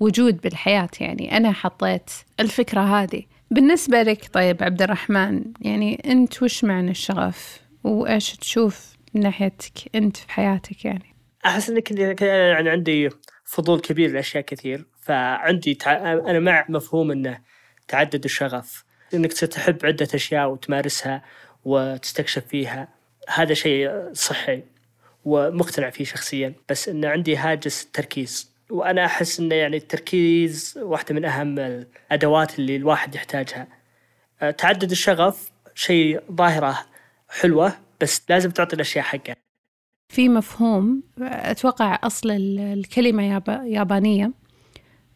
وجود 0.00 0.40
بالحياة. 0.40 0.88
يعني 1.00 1.36
أنا 1.36 1.52
حطيت 1.52 2.10
الفكرة 2.40 2.80
هذه. 2.80 3.22
بالنسبة 3.50 4.02
لك 4.02 4.30
طيب 4.32 4.62
عبد 4.62 4.82
الرحمن 4.82 5.44
يعني 5.60 6.02
أنت 6.06 6.42
وش 6.42 6.64
معنى 6.64 6.90
الشغف؟ 6.90 7.60
وإيش 7.84 8.36
تشوف 8.36 8.93
من 9.14 9.20
ناحيتك 9.20 9.72
أنت 9.94 10.16
في 10.16 10.30
حياتك 10.32 10.84
يعني؟ 10.84 11.14
أحس 11.46 11.70
أنك 11.70 12.20
يعني 12.22 12.70
عندي 12.70 13.10
فضول 13.44 13.80
كبير 13.80 14.10
لأشياء 14.10 14.44
كثير 14.44 14.84
فعندي 15.00 15.74
تع... 15.74 16.12
أنا 16.12 16.38
مع 16.38 16.64
مفهوم 16.68 17.10
أنه 17.10 17.40
تعدد 17.88 18.24
الشغف 18.24 18.84
إنك 19.14 19.32
تحب 19.32 19.86
عدة 19.86 20.08
أشياء 20.14 20.50
وتمارسها 20.50 21.22
وتستكشف 21.64 22.46
فيها 22.46 22.88
هذا 23.28 23.54
شيء 23.54 24.12
صحي 24.12 24.62
ومقتنع 25.24 25.90
فيه 25.90 26.04
شخصيا 26.04 26.54
بس 26.68 26.88
انه 26.88 27.08
عندي 27.08 27.36
هاجس 27.36 27.84
التركيز 27.84 28.54
وأنا 28.70 29.04
أحس 29.04 29.40
انه 29.40 29.54
يعني 29.54 29.76
التركيز 29.76 30.78
واحدة 30.82 31.14
من 31.14 31.24
أهم 31.24 31.58
الأدوات 31.58 32.58
اللي 32.58 32.76
الواحد 32.76 33.14
يحتاجها. 33.14 33.66
أه، 34.42 34.50
تعدد 34.50 34.90
الشغف 34.90 35.50
شيء 35.74 36.20
ظاهرة 36.32 36.78
حلوة 37.28 37.72
بس 38.04 38.22
لازم 38.28 38.50
تعطي 38.50 38.76
الأشياء 38.76 39.04
حقها. 39.04 39.36
في 40.08 40.28
مفهوم 40.28 41.02
أتوقع 41.20 41.98
أصل 42.02 42.30
الكلمة 42.30 43.42
يابانية 43.64 44.32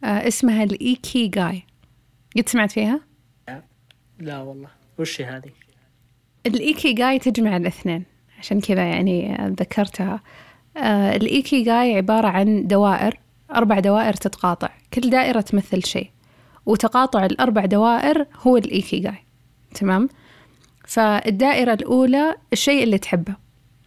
أه، 0.04 0.06
اسمها 0.06 0.64
الايكي 0.64 1.28
جاي 1.28 1.62
قد 2.36 2.48
سمعت 2.48 2.72
فيها؟ 2.72 3.00
لا 4.18 4.38
والله. 4.38 4.68
وش 4.98 5.20
هذه؟ 5.20 5.50
الإيكي 6.46 6.92
جاي 6.92 7.18
تجمع 7.18 7.56
الاثنين. 7.56 8.04
عشان 8.38 8.60
كذا 8.60 8.84
يعني 8.84 9.36
ذكرتها. 9.60 10.22
آه 10.76 11.16
الإيكي 11.16 11.62
جاي 11.62 11.96
عبارة 11.96 12.28
عن 12.28 12.66
دوائر 12.66 13.20
أربع 13.54 13.78
دوائر 13.78 14.12
تتقاطع. 14.12 14.70
كل 14.94 15.10
دائرة 15.10 15.40
تمثل 15.40 15.84
شيء. 15.84 16.10
وتقاطع 16.66 17.26
الأربع 17.26 17.64
دوائر 17.64 18.26
هو 18.46 18.56
الإيكي 18.56 18.98
جاي 18.98 19.24
تمام؟ 19.74 20.08
فالدائرة 20.88 21.74
الأولى 21.74 22.34
الشيء 22.52 22.82
اللي 22.84 22.98
تحبه. 22.98 23.34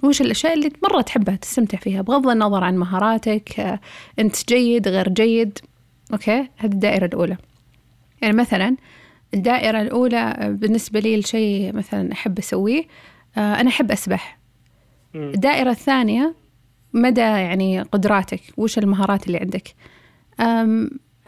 وش 0.03 0.21
الأشياء 0.21 0.53
اللي 0.53 0.71
مرة 0.83 1.01
تحبها 1.01 1.35
تستمتع 1.35 1.77
فيها؟ 1.77 2.01
بغض 2.01 2.27
النظر 2.27 2.63
عن 2.63 2.77
مهاراتك 2.77 3.59
آه، 3.59 3.79
أنت 4.19 4.49
جيد 4.49 4.87
غير 4.87 5.09
جيد. 5.09 5.59
أوكي؟ 6.13 6.49
هذه 6.57 6.71
الدائرة 6.71 7.05
الأولى. 7.05 7.37
يعني 8.21 8.35
مثلا 8.35 8.77
الدائرة 9.33 9.81
الأولى 9.81 10.35
بالنسبة 10.59 10.99
لي 10.99 11.15
الشيء 11.15 11.75
مثلا 11.75 12.13
أحب 12.13 12.39
أسويه 12.39 12.83
آه، 13.37 13.61
أنا 13.61 13.69
أحب 13.69 13.91
أسبح. 13.91 14.37
الدائرة 15.15 15.69
الثانية 15.69 16.35
مدى 16.93 17.21
يعني 17.21 17.81
قدراتك 17.81 18.41
وش 18.57 18.77
المهارات 18.77 19.27
اللي 19.27 19.37
عندك؟ 19.37 19.75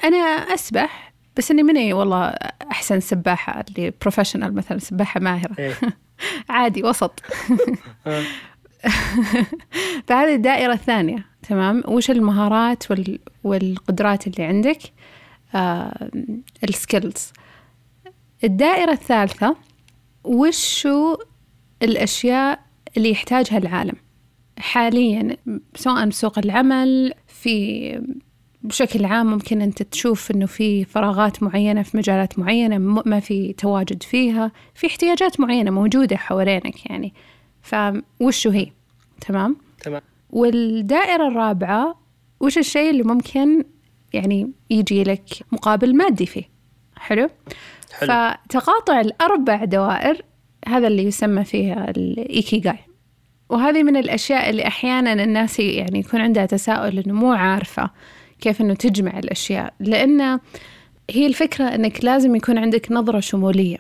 أنا 0.03 0.17
أسبح 0.53 1.12
بس 1.37 1.51
إني 1.51 1.63
مني 1.63 1.93
والله 1.93 2.25
أحسن 2.71 2.99
سباحة 2.99 3.65
اللي 3.69 3.93
professional 4.01 4.55
مثلا 4.55 4.79
سباحة 4.79 5.19
ماهرة. 5.19 5.55
إيه. 5.59 5.73
عادي 6.49 6.83
وسط. 6.83 7.19
آه. 8.07 8.23
فهذه 10.07 10.35
الدائرة 10.35 10.73
الثانية 10.73 11.25
تمام؟ 11.49 11.83
وش 11.87 12.11
المهارات 12.11 12.83
والقدرات 13.43 14.27
اللي 14.27 14.43
عندك؟ 14.43 14.79
ال 16.63 16.73
skills 16.73 17.33
الدائرة 18.43 18.91
الثالثة 18.91 19.55
وشو 20.23 21.17
الأشياء 21.83 22.59
اللي 22.97 23.11
يحتاجها 23.11 23.57
العالم؟ 23.57 23.95
حاليا 24.59 25.37
سواء 25.75 26.09
سوق 26.09 26.39
العمل 26.39 27.13
في 27.27 28.01
بشكل 28.63 29.05
عام 29.05 29.25
ممكن 29.25 29.61
أنت 29.61 29.83
تشوف 29.83 30.31
أنه 30.31 30.45
في 30.45 30.85
فراغات 30.85 31.43
معينة 31.43 31.83
في 31.83 31.97
مجالات 31.97 32.39
معينة 32.39 32.77
ما 33.05 33.19
في 33.19 33.53
تواجد 33.53 34.03
فيها 34.03 34.51
في 34.75 34.87
احتياجات 34.87 35.39
معينة 35.39 35.71
موجودة 35.71 36.17
حوالينك 36.17 36.85
يعني 36.85 37.13
فوشو 37.61 38.49
هي 38.49 38.67
تمام؟ 39.27 39.55
تمام 39.81 40.01
والدائرة 40.29 41.27
الرابعة 41.27 41.99
وش 42.39 42.57
الشيء 42.57 42.89
اللي 42.89 43.03
ممكن 43.03 43.63
يعني 44.13 44.51
يجي 44.69 45.03
لك 45.03 45.23
مقابل 45.51 45.95
مادي 45.95 46.25
فيه 46.25 46.43
حلو؟ 46.97 47.29
حلو. 47.99 48.07
فتقاطع 48.07 49.01
الأربع 49.01 49.65
دوائر 49.65 50.21
هذا 50.67 50.87
اللي 50.87 51.03
يسمى 51.03 51.43
فيها 51.43 51.89
الإيكيغاي 51.89 52.79
وهذه 53.49 53.83
من 53.83 53.97
الأشياء 53.97 54.49
اللي 54.49 54.67
أحيانا 54.67 55.23
الناس 55.23 55.59
يعني 55.59 55.99
يكون 55.99 56.21
عندها 56.21 56.45
تساؤل 56.45 56.99
إنه 56.99 57.13
مو 57.13 57.33
عارفة 57.33 57.89
كيف 58.43 58.61
إنه 58.61 58.73
تجمع 58.73 59.19
الأشياء. 59.19 59.73
لأن 59.79 60.39
هي 61.09 61.27
الفكرة 61.27 61.63
إنك 61.63 62.05
لازم 62.05 62.35
يكون 62.35 62.57
عندك 62.57 62.91
نظرة 62.91 63.19
شمولية. 63.19 63.77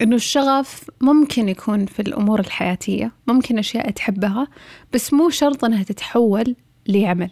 إنه 0.00 0.16
الشغف 0.16 0.90
ممكن 1.00 1.48
يكون 1.48 1.86
في 1.86 2.02
الأمور 2.02 2.40
الحياتية 2.40 3.12
ممكن 3.26 3.58
أشياء 3.58 3.90
تحبها 3.90 4.48
بس 4.92 5.12
مو 5.12 5.30
شرط 5.30 5.64
إنها 5.64 5.82
تتحول 5.82 6.56
لعمل. 6.86 7.30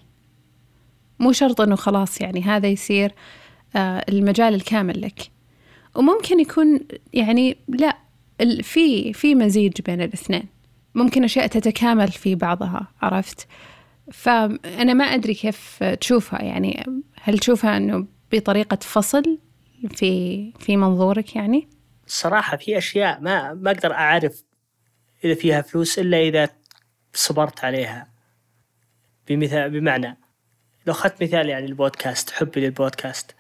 مو 1.19 1.33
شرط 1.33 1.61
إنه 1.61 1.77
خلاص 1.77 2.21
يعني 2.21 2.43
هذا 2.43 2.69
يصير 2.69 3.13
آه، 3.77 4.05
المجال 4.09 4.55
الكامل 4.55 5.01
لك. 5.01 5.31
وممكن 5.95 6.41
يكون 6.41 6.81
يعني 7.13 7.57
لا 7.69 7.99
في 8.63 9.13
في 9.13 9.35
مزيج 9.35 9.81
بين 9.81 10.01
الاثنين. 10.01 10.45
ممكن 10.95 11.25
أشياء 11.25 11.47
تتكامل 11.47 12.09
في 12.09 12.35
بعضها 12.35 12.87
عرفت؟ 13.03 13.47
فأنا 14.13 14.95
ما 14.95 15.05
أدري 15.05 15.35
كيف 15.35 15.85
تشوفها. 15.85 16.43
يعني 16.43 16.85
هل 17.23 17.39
تشوفها 17.39 17.77
أنه 17.77 18.07
بطريقة 18.33 18.77
فصل 18.77 19.39
في 19.95 20.53
في 20.59 20.77
منظورك 20.77 21.37
يعني؟ 21.37 21.69
الصراحة 22.07 22.57
في 22.57 22.79
أشياء 22.79 23.21
ما 23.21 23.55
ما 23.55 23.71
أقدر 23.71 23.93
أعرف 23.93 24.43
إذا 25.25 25.35
فيها 25.35 25.63
فلوس 25.63 25.99
إلا 25.99 26.21
إذا 26.21 26.49
صبرت 27.15 27.65
عليها. 27.65 28.09
بمثال 29.29 29.71
بمعنى 29.71 30.19
لو 30.87 30.93
أخذت 30.93 31.23
مثال 31.23 31.49
يعني 31.49 31.67
البودكاست 31.67 32.31
حبي 32.31 32.61
للبودكاست. 32.61 33.35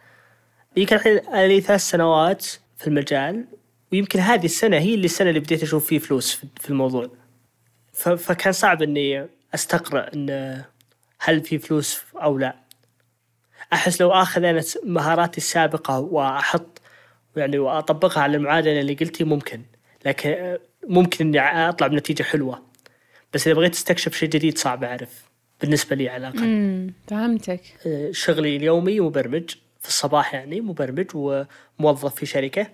يمكن 0.76 0.96
الحين 0.96 1.20
لي 1.48 1.60
ثلاث 1.60 1.80
سنوات 1.80 2.46
في 2.76 2.86
المجال 2.86 3.46
ويمكن 3.92 4.18
هذه 4.18 4.44
السنة 4.44 4.76
هي 4.76 4.94
اللي 4.94 5.04
السنة 5.04 5.28
اللي 5.28 5.40
بديت 5.40 5.62
أشوف 5.62 5.86
فيه 5.86 5.98
فلوس 5.98 6.44
في 6.60 6.70
الموضوع. 6.70 7.10
فكان 7.92 8.52
صعب 8.52 8.82
إني 8.82 9.28
أستقرأ 9.54 10.10
إن 10.14 10.62
هل 11.18 11.40
في 11.40 11.58
فلوس 11.58 12.02
أو 12.14 12.38
لا. 12.38 12.56
أحس 13.72 14.00
لو 14.00 14.10
آخذ 14.10 14.44
أنا 14.44 14.62
مهاراتي 14.84 15.38
السابقة 15.38 15.98
وأحط 15.98 16.80
يعني 17.36 17.58
وأطبقها 17.58 18.22
على 18.22 18.36
المعادلة 18.36 18.80
اللي 18.80 18.94
قلتي 18.94 19.24
ممكن 19.24 19.62
لكن 20.06 20.58
ممكن 20.88 21.26
إني 21.26 21.68
أطلع 21.68 21.86
بنتيجة 21.86 22.22
حلوة. 22.22 22.62
بس 23.34 23.46
إذا 23.46 23.56
بغيت 23.56 23.74
أستكشف 23.74 24.14
شيء 24.14 24.28
جديد 24.28 24.58
صعب 24.58 24.84
أعرف 24.84 25.24
بالنسبة 25.60 25.96
لي 25.96 26.08
على 26.08 26.28
الأقل. 26.28 26.92
فهمتك. 27.06 27.60
شغلي 28.10 28.56
اليومي 28.56 29.00
مبرمج 29.00 29.50
في 29.80 29.88
الصباح 29.88 30.34
يعني 30.34 30.60
مبرمج 30.60 31.06
وموظف 31.14 32.14
في 32.14 32.26
شركة 32.26 32.66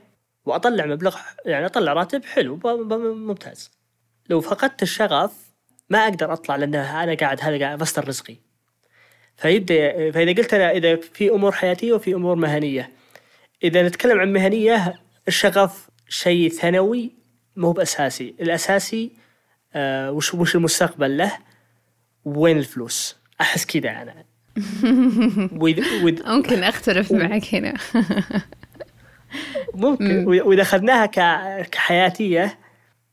وأطلع 0.44 0.86
مبلغ 0.86 1.16
يعني 1.46 1.66
أطلع 1.66 1.92
راتب 1.92 2.24
حلو 2.24 2.56
ممتاز. 3.14 3.70
لو 4.28 4.40
فقدت 4.40 4.82
الشغف 4.82 5.47
ما 5.90 5.98
أقدر 5.98 6.32
أطلع 6.32 6.56
لأن 6.56 6.74
أنا 6.74 7.14
قاعد 7.14 7.40
هذا 7.40 7.58
قاعد 7.58 7.80
مصدر 7.80 8.08
رزقي. 8.08 8.36
فيبدا 9.36 10.10
فإذا 10.10 10.32
قلت 10.32 10.54
أنا 10.54 10.70
إذا 10.70 10.96
في 10.96 11.30
أمور 11.30 11.52
حياتية 11.52 11.92
وفي 11.92 12.14
أمور 12.14 12.36
مهنية. 12.36 12.90
إذا 13.64 13.88
نتكلم 13.88 14.20
عن 14.20 14.32
مهنية 14.32 14.94
الشغف 15.28 15.88
شيء 16.08 16.48
ثانوي 16.48 17.12
مو 17.56 17.72
بأساسي. 17.72 18.34
الأساسي 18.40 19.10
آه 19.74 20.12
وش 20.12 20.34
وش 20.34 20.56
المستقبل 20.56 21.18
له؟ 21.18 21.32
وين 22.24 22.58
الفلوس؟ 22.58 23.16
أحس 23.40 23.66
كذا 23.66 23.90
أنا. 23.90 24.24
وإذ 25.62 26.04
وإذ 26.04 26.28
ممكن 26.28 26.62
أختلف 26.62 27.12
معك 27.12 27.54
هنا. 27.54 27.74
ممكن. 29.74 30.26
واذا 30.26 30.62
أخذناها 30.62 31.06
كحياتية 31.62 32.58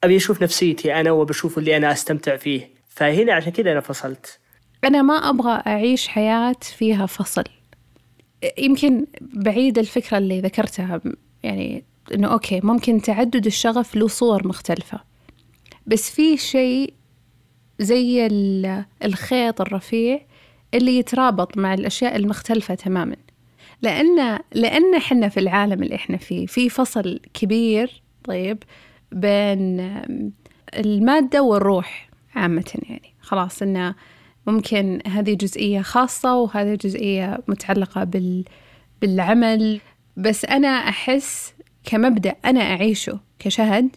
أبي 0.03 0.15
أشوف 0.17 0.41
نفسيتي 0.41 0.93
أنا 0.93 1.11
وبشوف 1.11 1.57
اللي 1.57 1.77
أنا 1.77 1.91
أستمتع 1.91 2.37
فيه. 2.37 2.69
فهنا 2.89 3.33
عشان 3.33 3.51
كذا 3.51 3.71
أنا 3.71 3.79
فصلت. 3.79 4.39
أنا 4.83 5.01
ما 5.01 5.13
أبغى 5.13 5.61
أعيش 5.67 6.07
حياة 6.07 6.55
فيها 6.61 7.05
فصل. 7.05 7.43
يمكن 8.57 9.05
بعيد 9.21 9.77
الفكرة 9.77 10.17
اللي 10.17 10.41
ذكرتها 10.41 11.01
يعني 11.43 11.83
إنه 12.13 12.27
أوكي 12.27 12.59
ممكن 12.63 13.01
تعدد 13.01 13.45
الشغف 13.45 13.95
له 13.95 14.07
صور 14.07 14.47
مختلفة. 14.47 14.99
بس 15.87 16.11
في 16.11 16.37
شيء 16.37 16.93
زي 17.79 18.27
الخيط 19.03 19.61
الرفيع 19.61 20.19
اللي 20.73 20.97
يترابط 20.97 21.57
مع 21.57 21.73
الأشياء 21.73 22.15
المختلفة 22.15 22.75
تماما. 22.75 23.15
لأن 23.81 24.39
لأن 24.53 24.95
إحنا 24.95 25.29
في 25.29 25.39
العالم 25.39 25.83
اللي 25.83 25.95
إحنا 25.95 26.17
فيه 26.17 26.45
في 26.45 26.69
فصل 26.69 27.19
كبير 27.33 28.01
طيب 28.23 28.63
بين 29.15 29.91
المادة 30.77 31.43
والروح 31.43 32.09
عامة 32.35 32.71
يعني. 32.89 33.13
خلاص 33.21 33.61
إنه 33.61 33.95
ممكن 34.47 34.99
هذه 35.07 35.33
جزئية 35.33 35.81
خاصة 35.81 36.35
وهذه 36.35 36.75
جزئية 36.75 37.39
متعلقة 37.47 38.03
بال 38.03 38.45
بالعمل. 39.01 39.79
بس 40.17 40.45
أنا 40.45 40.67
أحس 40.67 41.53
كمبدأ 41.83 42.35
أنا 42.45 42.61
أعيشه 42.61 43.19
كشهد 43.39 43.95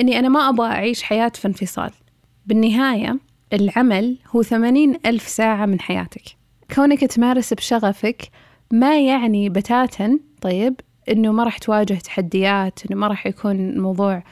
إني 0.00 0.18
أنا 0.18 0.28
ما 0.28 0.48
أبغى 0.48 0.66
أعيش 0.66 1.02
حياة 1.02 1.32
في 1.34 1.48
انفصال. 1.48 1.90
بالنهاية 2.46 3.18
العمل 3.52 4.18
هو 4.36 4.42
ثمانين 4.42 4.98
ألف 5.06 5.28
ساعة 5.28 5.66
من 5.66 5.80
حياتك. 5.80 6.22
كونك 6.74 7.00
تمارس 7.04 7.54
بشغفك 7.54 8.30
ما 8.72 9.00
يعني 9.00 9.48
بتاتا 9.48 10.18
طيب 10.40 10.80
إنه 11.10 11.32
ما 11.32 11.44
راح 11.44 11.58
تواجه 11.58 11.94
تحديات 11.94 12.80
إنه 12.86 13.00
ما 13.00 13.06
راح 13.06 13.26
يكون 13.26 13.56
الموضوع 13.70 14.22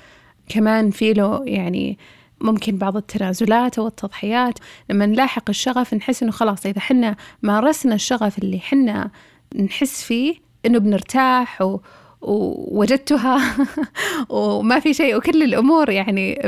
كمان 0.49 0.91
في 0.91 1.13
له 1.13 1.43
يعني 1.45 1.99
ممكن 2.41 2.77
بعض 2.77 2.97
التنازلات 2.97 3.79
أو 3.79 3.87
التضحيات. 3.87 4.59
لما 4.91 5.07
نلاحق 5.07 5.49
الشغف 5.49 5.95
نحس 5.95 6.23
إنه 6.23 6.33
خلاص 6.33 6.67
إذا 6.67 6.81
حنا 6.81 7.17
مارسنا 7.43 7.95
الشغف 7.95 8.39
اللي 8.39 8.61
حنا 8.61 9.11
نحس 9.57 10.03
فيه 10.03 10.35
إنه 10.67 10.79
بنرتاح 10.79 11.63
و... 11.63 11.81
ووجدتها 12.21 13.57
وما 14.29 14.81
في 14.81 14.95
شيء. 14.95 15.17
وكل 15.17 15.43
الأمور 15.43 15.91
يعني 15.91 16.39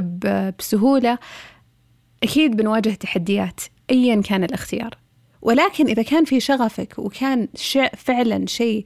بسهولة 0.59 1.19
أكيد 2.23 2.57
بنواجه 2.57 2.91
تحديات 2.91 3.61
ايا 3.91 4.23
كان 4.23 4.45
الاختيار. 4.45 4.95
ولكن 5.43 5.87
إذا 5.87 6.03
كان 6.03 6.25
في 6.25 6.41
شغفك 6.41 6.99
وكان 6.99 7.49
شيء 7.55 7.91
فعلا 7.97 8.47
شيء 8.47 8.85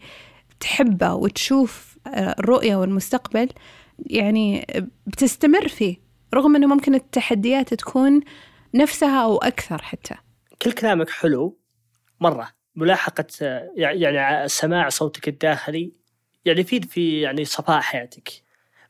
تحبه 0.61 1.15
وتشوف 1.15 1.99
آه، 2.07 2.35
الرؤية 2.39 2.77
والمستقبل 2.77 3.49
يعني 4.07 4.67
بتستمر 5.07 5.69
فيه 5.69 5.97
رغم 6.35 6.57
أنه 6.57 6.67
ممكن 6.67 6.95
التحديات 6.95 7.75
تكون 7.75 8.21
نفسها 8.75 9.23
أو 9.23 9.39
أكثر 9.39 9.83
حتى. 9.83 10.15
كل 10.63 10.73
كلامك 10.73 11.11
حلو 11.11 11.59
مرة. 12.21 12.49
ملاحقة 12.77 13.27
يعني 13.77 14.49
سماع 14.49 14.89
صوتك 14.89 15.29
الداخلي 15.29 15.93
يعني 16.45 16.61
يفيد 16.61 16.85
في 16.85 17.21
يعني 17.21 17.45
صفاء 17.45 17.81
حياتك. 17.81 18.31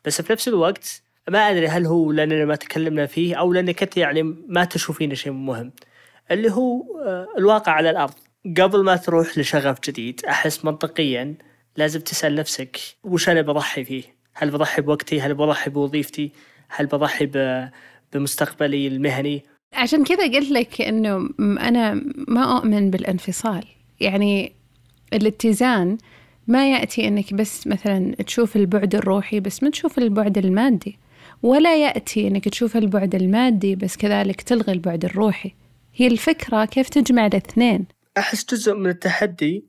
بس 0.05 0.23
في 0.23 0.33
نفس 0.33 0.49
الوقت 0.49 1.03
ما 1.29 1.39
أدري 1.51 1.69
هل 1.69 1.87
هو 1.87 2.13
لأننا 2.13 2.45
ما 2.45 2.57
تكلمنا 2.57 3.07
فيه 3.07 3.35
أو 3.35 3.53
لأنك 3.53 3.83
أنت 3.83 3.97
يعني 3.97 4.23
ما 4.23 4.65
تشوفين 4.65 5.15
شيء 5.15 5.33
مهم. 5.33 5.73
اللي 6.31 6.51
هو 6.51 7.01
آه، 7.07 7.29
الواقع 7.39 7.73
على 7.73 7.91
الأرض. 7.91 8.15
قبل 8.61 8.85
ما 8.85 8.97
تروح 8.97 9.39
لشغف 9.39 9.79
جديد 9.81 10.25
أحس 10.25 10.65
منطقيا 10.65 11.35
لازم 11.77 12.01
تسأل 12.01 12.35
نفسك 12.35 12.79
وش 13.03 13.29
أنا 13.29 13.43
بضحي 13.43 13.85
فيه؟ 13.85 14.22
هل 14.35 14.51
بضحي 14.51 14.83
بوقتي؟ 14.83 15.21
هل 15.21 15.35
بضحي 15.35 15.71
بوظيفتي؟ 15.71 16.33
هل 16.69 16.87
بضحي 16.87 17.31
بمستقبلي 18.13 18.87
المهني؟ 18.87 19.43
عشان 19.73 20.05
كذا 20.05 20.23
قلت 20.23 20.51
لك 20.51 20.81
إنه 20.81 21.29
أنا 21.41 21.95
ما 22.29 22.59
أؤمن 22.59 22.91
بالانفصال. 22.91 23.65
يعني 24.01 24.53
الاتزان 25.13 25.99
ما 26.47 26.73
يأتي 26.73 27.09
إنك 27.09 27.35
بس 27.35 27.67
مثلا 27.67 28.15
تشوف 28.15 28.57
البعد 28.57 28.95
الروحي 28.95 29.41
بس 29.41 29.63
ما 29.63 29.71
تشوف 29.71 29.99
البعد 29.99 30.39
المادي 30.39 30.99
ولا 31.43 31.77
يأتي 31.77 32.29
إنك 32.29 32.49
تشوف 32.49 32.77
البعد 32.77 33.15
المادي 33.15 33.77
بس 33.77 33.97
كذلك 33.97 34.43
تلغي 34.43 34.73
البعد 34.73 35.05
الروحي. 35.05 35.53
هي 35.95 36.07
الفكرة 36.07 36.65
كيف 36.65 36.89
تجمع 36.89 37.27
الإثنين. 37.27 37.87
أحس 38.19 38.45
جزء 38.45 38.75
من 38.75 38.91
التحدي 38.91 39.65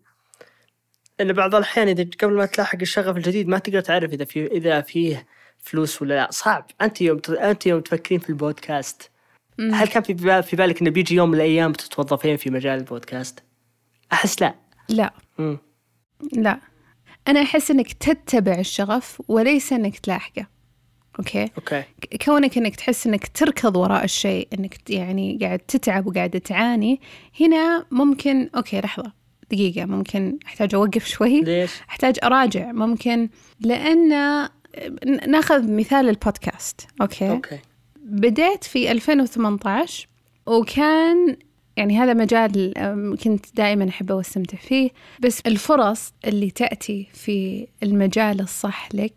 إن 1.21 1.33
بعض 1.33 1.55
الأحيان 1.55 1.87
إذا 1.87 2.05
قبل 2.21 2.33
ما 2.33 2.45
تلاحق 2.45 2.77
الشغف 2.81 3.17
الجديد 3.17 3.47
ما 3.47 3.57
تقدر 3.57 3.81
تعرف 3.81 4.13
إذا 4.13 4.25
في 4.25 4.47
إذا 4.47 4.81
فيه 4.81 5.25
فلوس 5.57 6.01
ولا 6.01 6.13
لا. 6.13 6.27
صعب. 6.31 6.65
أنت 6.81 7.01
يوم 7.01 7.21
أنت 7.29 7.65
يوم 7.65 7.81
تفكرين 7.81 8.19
في 8.19 8.29
البودكاست. 8.29 9.11
مم. 9.57 9.73
هل 9.73 9.87
كان 9.87 10.03
في 10.03 10.41
في 10.43 10.55
بالك 10.55 10.81
إنه 10.81 10.89
بيجي 10.89 11.15
يوم 11.15 11.29
من 11.29 11.35
الأيام 11.35 11.73
تتوظفين 11.73 12.37
في 12.37 12.49
مجال 12.49 12.79
البودكاست؟ 12.79 13.43
أحس 14.13 14.41
لا. 14.41 14.55
لا. 14.89 15.13
مم. 15.37 15.57
لا. 16.33 16.59
أنا 17.27 17.41
أحس 17.41 17.71
إنك 17.71 17.93
تتبع 17.93 18.59
الشغف 18.59 19.21
وليس 19.27 19.73
إنك 19.73 19.99
تلاحقه. 19.99 20.47
okay؟ 21.19 21.49
okay. 21.57 21.83
كونك 22.25 22.57
إنك 22.57 22.75
تحس 22.75 23.07
إنك 23.07 23.27
تركض 23.27 23.77
وراء 23.77 24.03
الشيء 24.03 24.47
إنك 24.53 24.89
يعني 24.89 25.39
قاعد 25.41 25.59
تتعب 25.59 26.07
وقاعد 26.07 26.41
تعاني 26.41 27.01
هنا 27.41 27.85
ممكن 27.91 28.49
okay 28.55 28.81
لحظة. 28.81 29.22
دقيقة 29.53 29.85
ممكن 29.85 30.37
أحتاج 30.45 30.75
أوقف 30.75 31.07
شوي. 31.07 31.41
ليش؟ 31.41 31.71
أحتاج 31.89 32.15
أراجع. 32.23 32.71
ممكن 32.71 33.29
لأن 33.59 34.09
ناخذ 35.27 35.71
مثال 35.71 36.09
البودكاست. 36.09 36.87
okay؟ 37.01 37.29
okay. 37.29 37.59
بديت 38.05 38.63
في 38.63 38.91
2018 38.91 40.07
وكان 40.45 41.37
يعني 41.77 41.97
هذا 41.99 42.13
مجال 42.13 42.73
كنت 43.23 43.45
دائما 43.55 43.89
أحبه 43.89 44.15
واستمتع 44.15 44.57
فيه. 44.57 44.89
بس 45.19 45.41
الفرص 45.47 46.13
اللي 46.25 46.51
تأتي 46.51 47.07
في 47.13 47.67
المجال 47.83 48.41
الصح 48.41 48.89
لك 48.93 49.15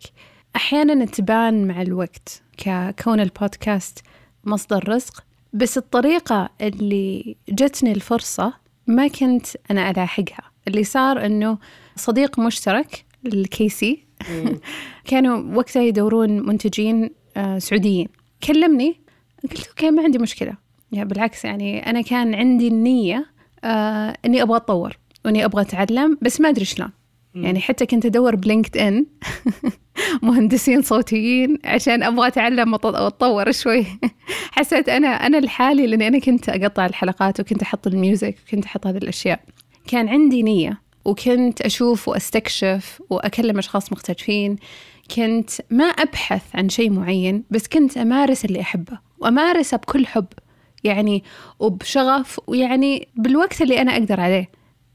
أحيانا 0.55 1.05
تبان 1.05 1.67
مع 1.67 1.81
الوقت 1.81 2.41
ككون 2.57 3.19
البودكاست 3.19 3.99
مصدر 4.43 4.89
رزق. 4.89 5.23
بس 5.53 5.77
الطريقة 5.77 6.49
اللي 6.61 7.35
جتني 7.49 7.91
الفرصة 7.91 8.53
ما 8.87 9.07
كنت 9.07 9.45
أنا 9.71 9.89
ألاحقها. 9.89 10.51
اللي 10.67 10.83
صار 10.83 11.25
أنه 11.25 11.57
صديق 11.95 12.39
مشترك 12.39 13.05
الكيسي 13.25 14.05
كانوا 15.09 15.55
وقتها 15.57 15.81
يدورون 15.83 16.45
منتجين 16.45 17.09
آه، 17.37 17.59
سعوديين. 17.59 18.07
كلمني 18.47 18.99
قلت 19.43 19.67
okay 19.67 19.91
ما 19.91 20.03
عندي 20.03 20.17
مشكلة. 20.17 20.53
يعني 20.91 21.09
بالعكس 21.09 21.45
يعني 21.45 21.89
أنا 21.89 22.01
كان 22.01 22.35
عندي 22.35 22.67
النية 22.67 23.25
آه 23.63 24.17
إني 24.25 24.41
أبغى 24.41 24.57
أتطور 24.57 24.97
وإني 25.25 25.45
أبغى 25.45 25.61
أتعلم 25.61 26.17
بس 26.21 26.41
ما 26.41 26.49
أدري 26.49 26.65
شلون. 26.65 26.89
يعني 27.43 27.59
حتى 27.59 27.85
كنت 27.85 28.05
أدور 28.05 28.35
ب 28.35 28.77
LinkedIn 28.77 29.05
مهندسين 30.23 30.81
صوتيين 30.81 31.57
عشان 31.65 32.03
أبغى 32.03 32.27
أتعلم 32.27 32.73
وأتطور 32.73 33.51
شوي. 33.51 33.85
حسيت 34.51 34.89
أنا 34.89 35.07
أنا 35.07 35.37
لحالي 35.37 35.87
لأني 35.87 36.07
أنا 36.07 36.19
كنت 36.19 36.49
أقطع 36.49 36.85
الحلقات 36.85 37.39
وكنت 37.39 37.61
أحط 37.61 37.87
ال 37.87 37.95
music 37.95 38.35
وكنت 38.47 38.65
أحط 38.65 38.87
هذه 38.87 38.97
الأشياء. 38.97 39.39
كان 39.87 40.09
عندي 40.09 40.43
نية 40.43 40.81
وكنت 41.05 41.61
أشوف 41.61 42.07
وأستكشف 42.07 43.01
وأكلم 43.09 43.57
أشخاص 43.57 43.91
مختلفين. 43.91 44.55
كنت 45.15 45.49
ما 45.69 45.85
أبحث 45.85 46.55
عن 46.55 46.69
شيء 46.69 46.89
معين 46.89 47.43
بس 47.49 47.67
كنت 47.67 47.97
أمارس 47.97 48.45
اللي 48.45 48.61
أحبه 48.61 48.99
وأمارسه 49.19 49.77
بكل 49.77 50.07
حب. 50.07 50.25
يعني 50.83 51.23
وبشغف 51.59 52.39
ويعني 52.47 53.07
بالوقت 53.15 53.61
اللي 53.61 53.81
أنا 53.81 53.91
أقدر 53.91 54.19
عليه. 54.19 54.49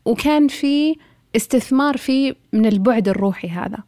وكان 0.05 0.49
في 0.49 0.97
استثمار 1.37 1.97
فيه 1.97 2.35
من 2.53 2.67
البعد 2.67 3.09
الروحي 3.09 3.49
هذا. 3.49 3.79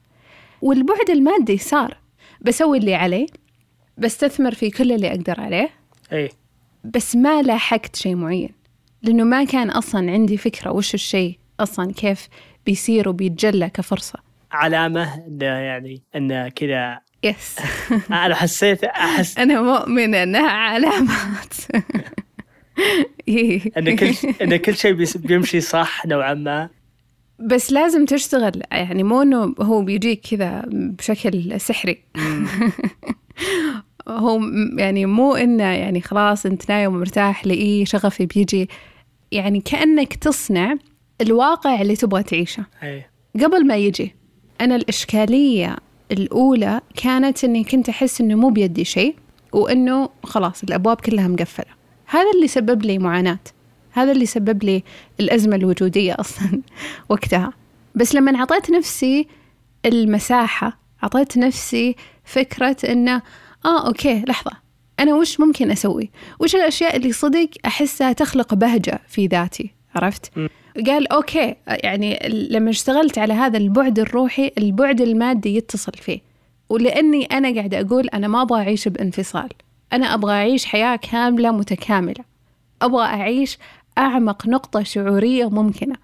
والبعد 0.63 1.11
المادي 1.11 1.59
صار. 1.59 1.97
بسوي 2.41 2.79
اللي 2.79 2.95
علي 2.95 3.27
بستثمر 3.99 4.55
في 4.55 4.71
كل 4.71 4.93
اللي 4.93 5.09
أقدر 5.11 5.41
عليه 5.41 5.71
أي 6.13 6.31
بس 6.85 7.17
ما 7.17 7.43
لاحقت 7.43 7.97
شيء 7.97 8.15
معين. 8.15 8.51
لأنه 9.03 9.25
ما 9.25 9.45
كان 9.45 9.71
أصلا 9.71 10.11
عندي 10.11 10.37
فكرة 10.37 10.71
وش 10.71 10.95
الشيء 10.95 11.39
أصلا 11.61 11.93
كيف 11.93 12.29
بيصير 12.67 13.09
وبيتجلى 13.09 13.71
كفرصة. 13.71 14.19
علامة 14.53 15.15
إنه 15.27 15.47
يعني 15.47 16.03
إنه 16.17 16.49
كذا 16.49 17.01
يس 17.25 17.57
أنا 18.11 18.35
حسيت 18.35 18.85
أحس 18.85 19.39
أنا 19.43 19.63
مؤمنة 19.63 20.23
إنها 20.23 20.51
علامات. 20.51 21.55
إن 23.79 23.97
كل 23.97 24.15
إن 24.43 24.57
كل 24.57 24.77
شيء 24.77 24.93
بيمشي 25.17 25.61
صح 25.61 26.07
نوعا 26.07 26.35
ما. 26.35 26.69
بس 27.39 27.73
لازم 27.73 28.05
تشتغل. 28.05 28.63
يعني 28.73 29.03
مو 29.03 29.23
إنه 29.23 29.55
هو 29.61 29.83
بيجيك 29.83 30.21
كذا 30.31 30.63
بشكل 30.69 31.61
سحري. 31.61 31.99
هو 34.09 34.41
يعني 34.79 35.07
مو 35.07 35.35
إنه 35.35 35.65
يعني 35.65 36.01
خلاص 36.01 36.47
أنت 36.47 36.71
نايم 36.71 36.95
ومرتاح 36.95 37.47
لأي 37.47 37.87
شغفي 37.87 38.27
بيجي. 38.27 38.69
يعني 39.33 39.61
كأنك 39.61 40.15
تصنع 40.15 40.77
الواقع 41.21 41.81
اللي 41.81 41.97
تبغى 41.97 42.23
تعيشه. 42.23 42.65
أي. 42.83 43.05
قبل 43.43 43.67
ما 43.67 43.77
يجي. 43.77 44.15
أنا 44.61 44.77
الإشكالية 44.77 45.77
الأولى 46.13 46.81
كانت 46.97 47.45
إني 47.45 47.65
كنت 47.65 47.89
أحس 47.89 48.21
إنه 48.21 48.35
مو 48.35 48.51
بيدي 48.51 48.85
شيء 48.85 49.15
وإنه 49.53 50.09
خلاص 50.25 50.63
الأبواب 50.63 50.97
كلها 50.97 51.29
مقفلة. 51.29 51.75
هذا 52.07 52.31
اللي 52.37 52.49
سبب 52.49 52.83
لي 52.83 52.99
معاناة. 52.99 53.39
هذا 53.95 54.13
اللي 54.13 54.27
سبب 54.27 54.65
لي 54.65 54.83
الأزمة 55.21 55.57
الوجودية 55.57 56.17
أصلا 56.19 56.61
وقتها. 57.09 57.53
بس 57.95 58.15
لما 58.15 58.37
أعطيت 58.37 58.71
نفسي 58.71 59.27
المساحة 59.87 60.79
أعطيت 61.03 61.39
نفسي 61.39 61.97
فكرة 62.25 62.77
إنه 62.89 63.23
آه 63.65 63.87
okay 63.87 64.25
لحظة 64.29 64.51
أنا 65.01 65.15
وش 65.15 65.41
ممكن 65.41 65.71
أسوي؟ 65.71 66.11
وش 66.41 66.55
الأشياء 66.57 66.97
اللي 66.97 67.13
صدق 67.13 67.49
أحسها 67.67 68.13
تخلق 68.13 68.55
بهجة 68.55 69.01
في 69.09 69.27
ذاتي؟ 69.27 69.71
عرفت؟ 69.95 70.33
قال 70.87 71.13
okay 71.13 71.55
يعني 71.69 72.19
لما 72.51 72.71
اشتغلت 72.71 73.19
على 73.19 73.35
هذا 73.35 73.59
البعد 73.59 73.99
الروحي 73.99 74.53
البعد 74.59 75.01
المادي 75.01 75.57
يتصل 75.57 75.93
فيه. 75.93 76.21
ولأني 76.69 77.25
أنا 77.25 77.55
قاعدة 77.55 77.81
أقول 77.81 78.09
أنا 78.09 78.29
ما 78.29 78.43
أبغى 78.43 78.61
أعيش 78.61 78.89
بانفصال. 78.89 79.49
أنا 79.93 80.15
أبغى 80.15 80.33
أعيش 80.33 80.65
حياة 80.65 80.97
كاملة 80.97 81.51
متكاملة. 81.51 82.25
أبغى 82.83 83.05
أعيش 83.05 83.59
أعمق 83.99 84.47
نقطة 84.47 84.83
شعورية 84.83 85.51
ممكنة. 85.51 85.97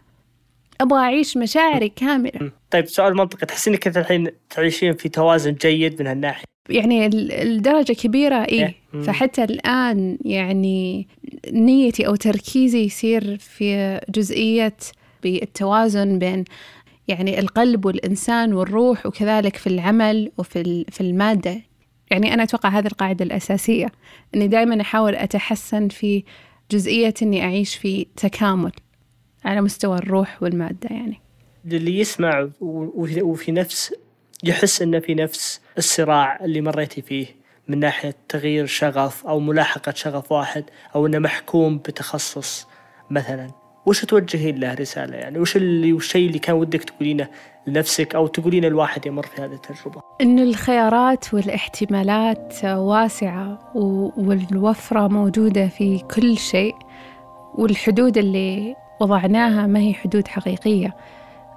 أبغى 0.81 0.98
أعيش 0.98 1.37
مشاعري 1.37 1.88
كاملة. 1.88 2.50
طيب 2.70 2.87
سؤال 2.87 3.16
منطقي. 3.16 3.46
تحسين 3.46 3.72
إنك 3.72 3.96
الحين 3.98 4.29
تعيشين 4.50 4.92
في 4.94 5.09
توازن 5.09 5.53
جيد 5.55 6.03
من 6.03 6.07
هالناحية؟ 6.09 6.44
يعني 6.68 7.07
ال- 7.07 7.33
الدرجة 7.33 7.92
كبيرة 7.92 8.44
إيه. 8.44 8.74
فحتى 9.03 9.44
الآن 9.44 10.18
يعني 10.24 11.09
نيتي 11.53 12.07
أو 12.07 12.14
تركيزي 12.14 12.85
يصير 12.85 13.37
في 13.38 14.00
جزئية 14.09 14.76
بالتوازن 15.22 16.18
بين 16.18 16.44
يعني 17.09 17.38
القلب 17.38 17.85
والإنسان 17.87 18.53
والروح 18.53 19.07
وكذلك 19.07 19.57
في 19.57 19.66
العمل 19.66 20.33
وفي 20.38 20.85
في 20.90 21.00
المادة. 21.00 21.61
يعني 22.11 22.35
أنا 22.35 22.42
أتوقع 22.42 22.68
هذه 22.68 22.87
القاعدة 22.87 23.24
الأساسية. 23.24 23.92
إني 24.35 24.48
دائما 24.48 24.81
أحاول 24.81 25.14
أتحسن 25.14 25.88
في 25.88 26.24
جزئية 26.71 27.15
إني 27.23 27.45
أعيش 27.45 27.77
في 27.77 28.07
تكامل 28.17 28.73
على 29.45 29.61
مستوى 29.61 29.99
الروح 29.99 30.43
والمادة 30.43 30.89
يعني. 30.91 31.21
اللي 31.65 31.99
يسمع 31.99 32.49
وفي 32.61 33.53
نفس 33.53 33.95
يحس 34.45 34.83
إنه 34.83 34.99
في 34.99 35.15
نفس 35.15 35.61
الصراع 35.79 36.45
اللي 36.45 36.61
مريتي 36.61 37.03
فيه 37.03 37.27
من 37.69 37.79
ناحية 37.79 38.15
تغيير 38.29 38.67
شغف 38.67 39.27
أو 39.27 39.41
ملاحقة 39.41 39.93
شغف 39.93 40.33
واحد 40.33 40.65
أو 40.95 41.07
إنه 41.07 41.19
محكوم 41.19 41.79
بتخصص 41.79 42.67
مثلا. 43.11 43.60
وش 43.87 44.05
توجهين 44.05 44.57
له 44.59 44.75
رسالة 44.75 45.16
يعني؟ 45.16 45.38
وش 45.38 45.57
اللي 45.57 45.93
والشيء 45.93 46.27
اللي 46.29 46.38
كان 46.38 46.57
ودك 46.57 46.83
تقولينه 46.85 47.29
لنفسك 47.66 48.14
أو 48.14 48.27
تقولينه 48.27 48.69
لواحد 48.69 49.07
يمر 49.07 49.23
في 49.27 49.43
هذه 49.43 49.53
التجربة؟ 49.53 50.03
إن 50.21 50.38
الخيارات 50.38 51.35
والاحتمالات 51.35 52.55
واسعة 52.64 53.59
و- 53.75 54.11
والوفرة 54.16 55.09
موجودة 55.09 55.69
في 55.69 55.99
كل 55.99 56.38
شيء 56.38 56.75
والحدود 57.55 58.19
اللي 58.19 58.75
وضعناها 59.01 59.66
ما 59.66 59.81
هي 59.81 59.95
حدود 59.95 60.29
حقيقية. 60.29 60.97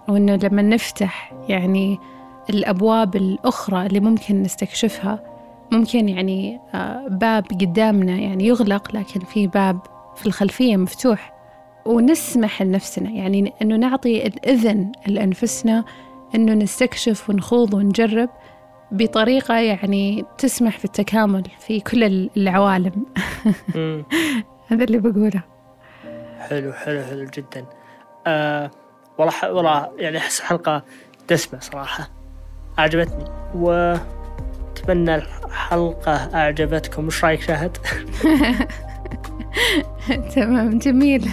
وإنه 0.08 0.36
لما 0.36 0.62
نفتح 0.62 1.34
يعني 1.50 1.98
الأبواب 2.50 3.16
الأخرى 3.16 3.86
اللي 3.86 4.00
ممكن 4.00 4.42
نستكشفها 4.42 5.24
ممكن 5.72 6.10
يعني 6.10 6.60
آه، 6.74 7.08
باب 7.08 7.46
قدامنا 7.62 8.16
يعني 8.18 8.46
يغلق 8.48 8.96
لكن 8.96 9.20
في 9.20 9.48
باب 9.48 9.80
في 10.16 10.26
الخلفية 10.26 10.78
مفتوح. 10.78 11.33
ونسمح 11.86 12.62
لنفسنا 12.62 13.10
يعني 13.10 13.54
إنه 13.62 13.76
نعطي 13.76 14.28
الإذن 14.28 14.92
لأنفسنا 15.08 15.86
إنه 16.36 16.54
نستكشف 16.54 17.30
ونخوض 17.30 17.74
ونجرب 17.74 18.30
بطريقة 18.92 19.56
يعني 19.56 20.26
تسمح 20.38 20.78
في 20.78 20.86
التكامل 20.86 21.44
في 21.60 21.80
كل 21.80 22.30
العوالم. 22.38 23.06
هذا 24.68 24.84
اللي 24.84 24.98
بقوله. 24.98 25.44
حلو 26.40 26.74
حلو 26.74 27.04
حلو 27.04 27.26
جدا. 27.26 27.66
آه 28.28 28.72
والله 29.18 29.54
والله 29.54 29.92
يعني 29.98 30.18
أحس 30.18 30.42
حلقة 30.42 30.84
دسمة 31.30 31.60
صراحة. 31.60 32.10
أعجبتني. 32.80 33.26
وأتمنى 33.56 35.16
الحلقة 35.16 36.14
أعجبتكم. 36.14 37.08
وش 37.08 37.26
رأيك 37.26 37.42
شاهد؟ 37.42 37.78
تمام 40.36 40.80
جميل. 40.80 41.30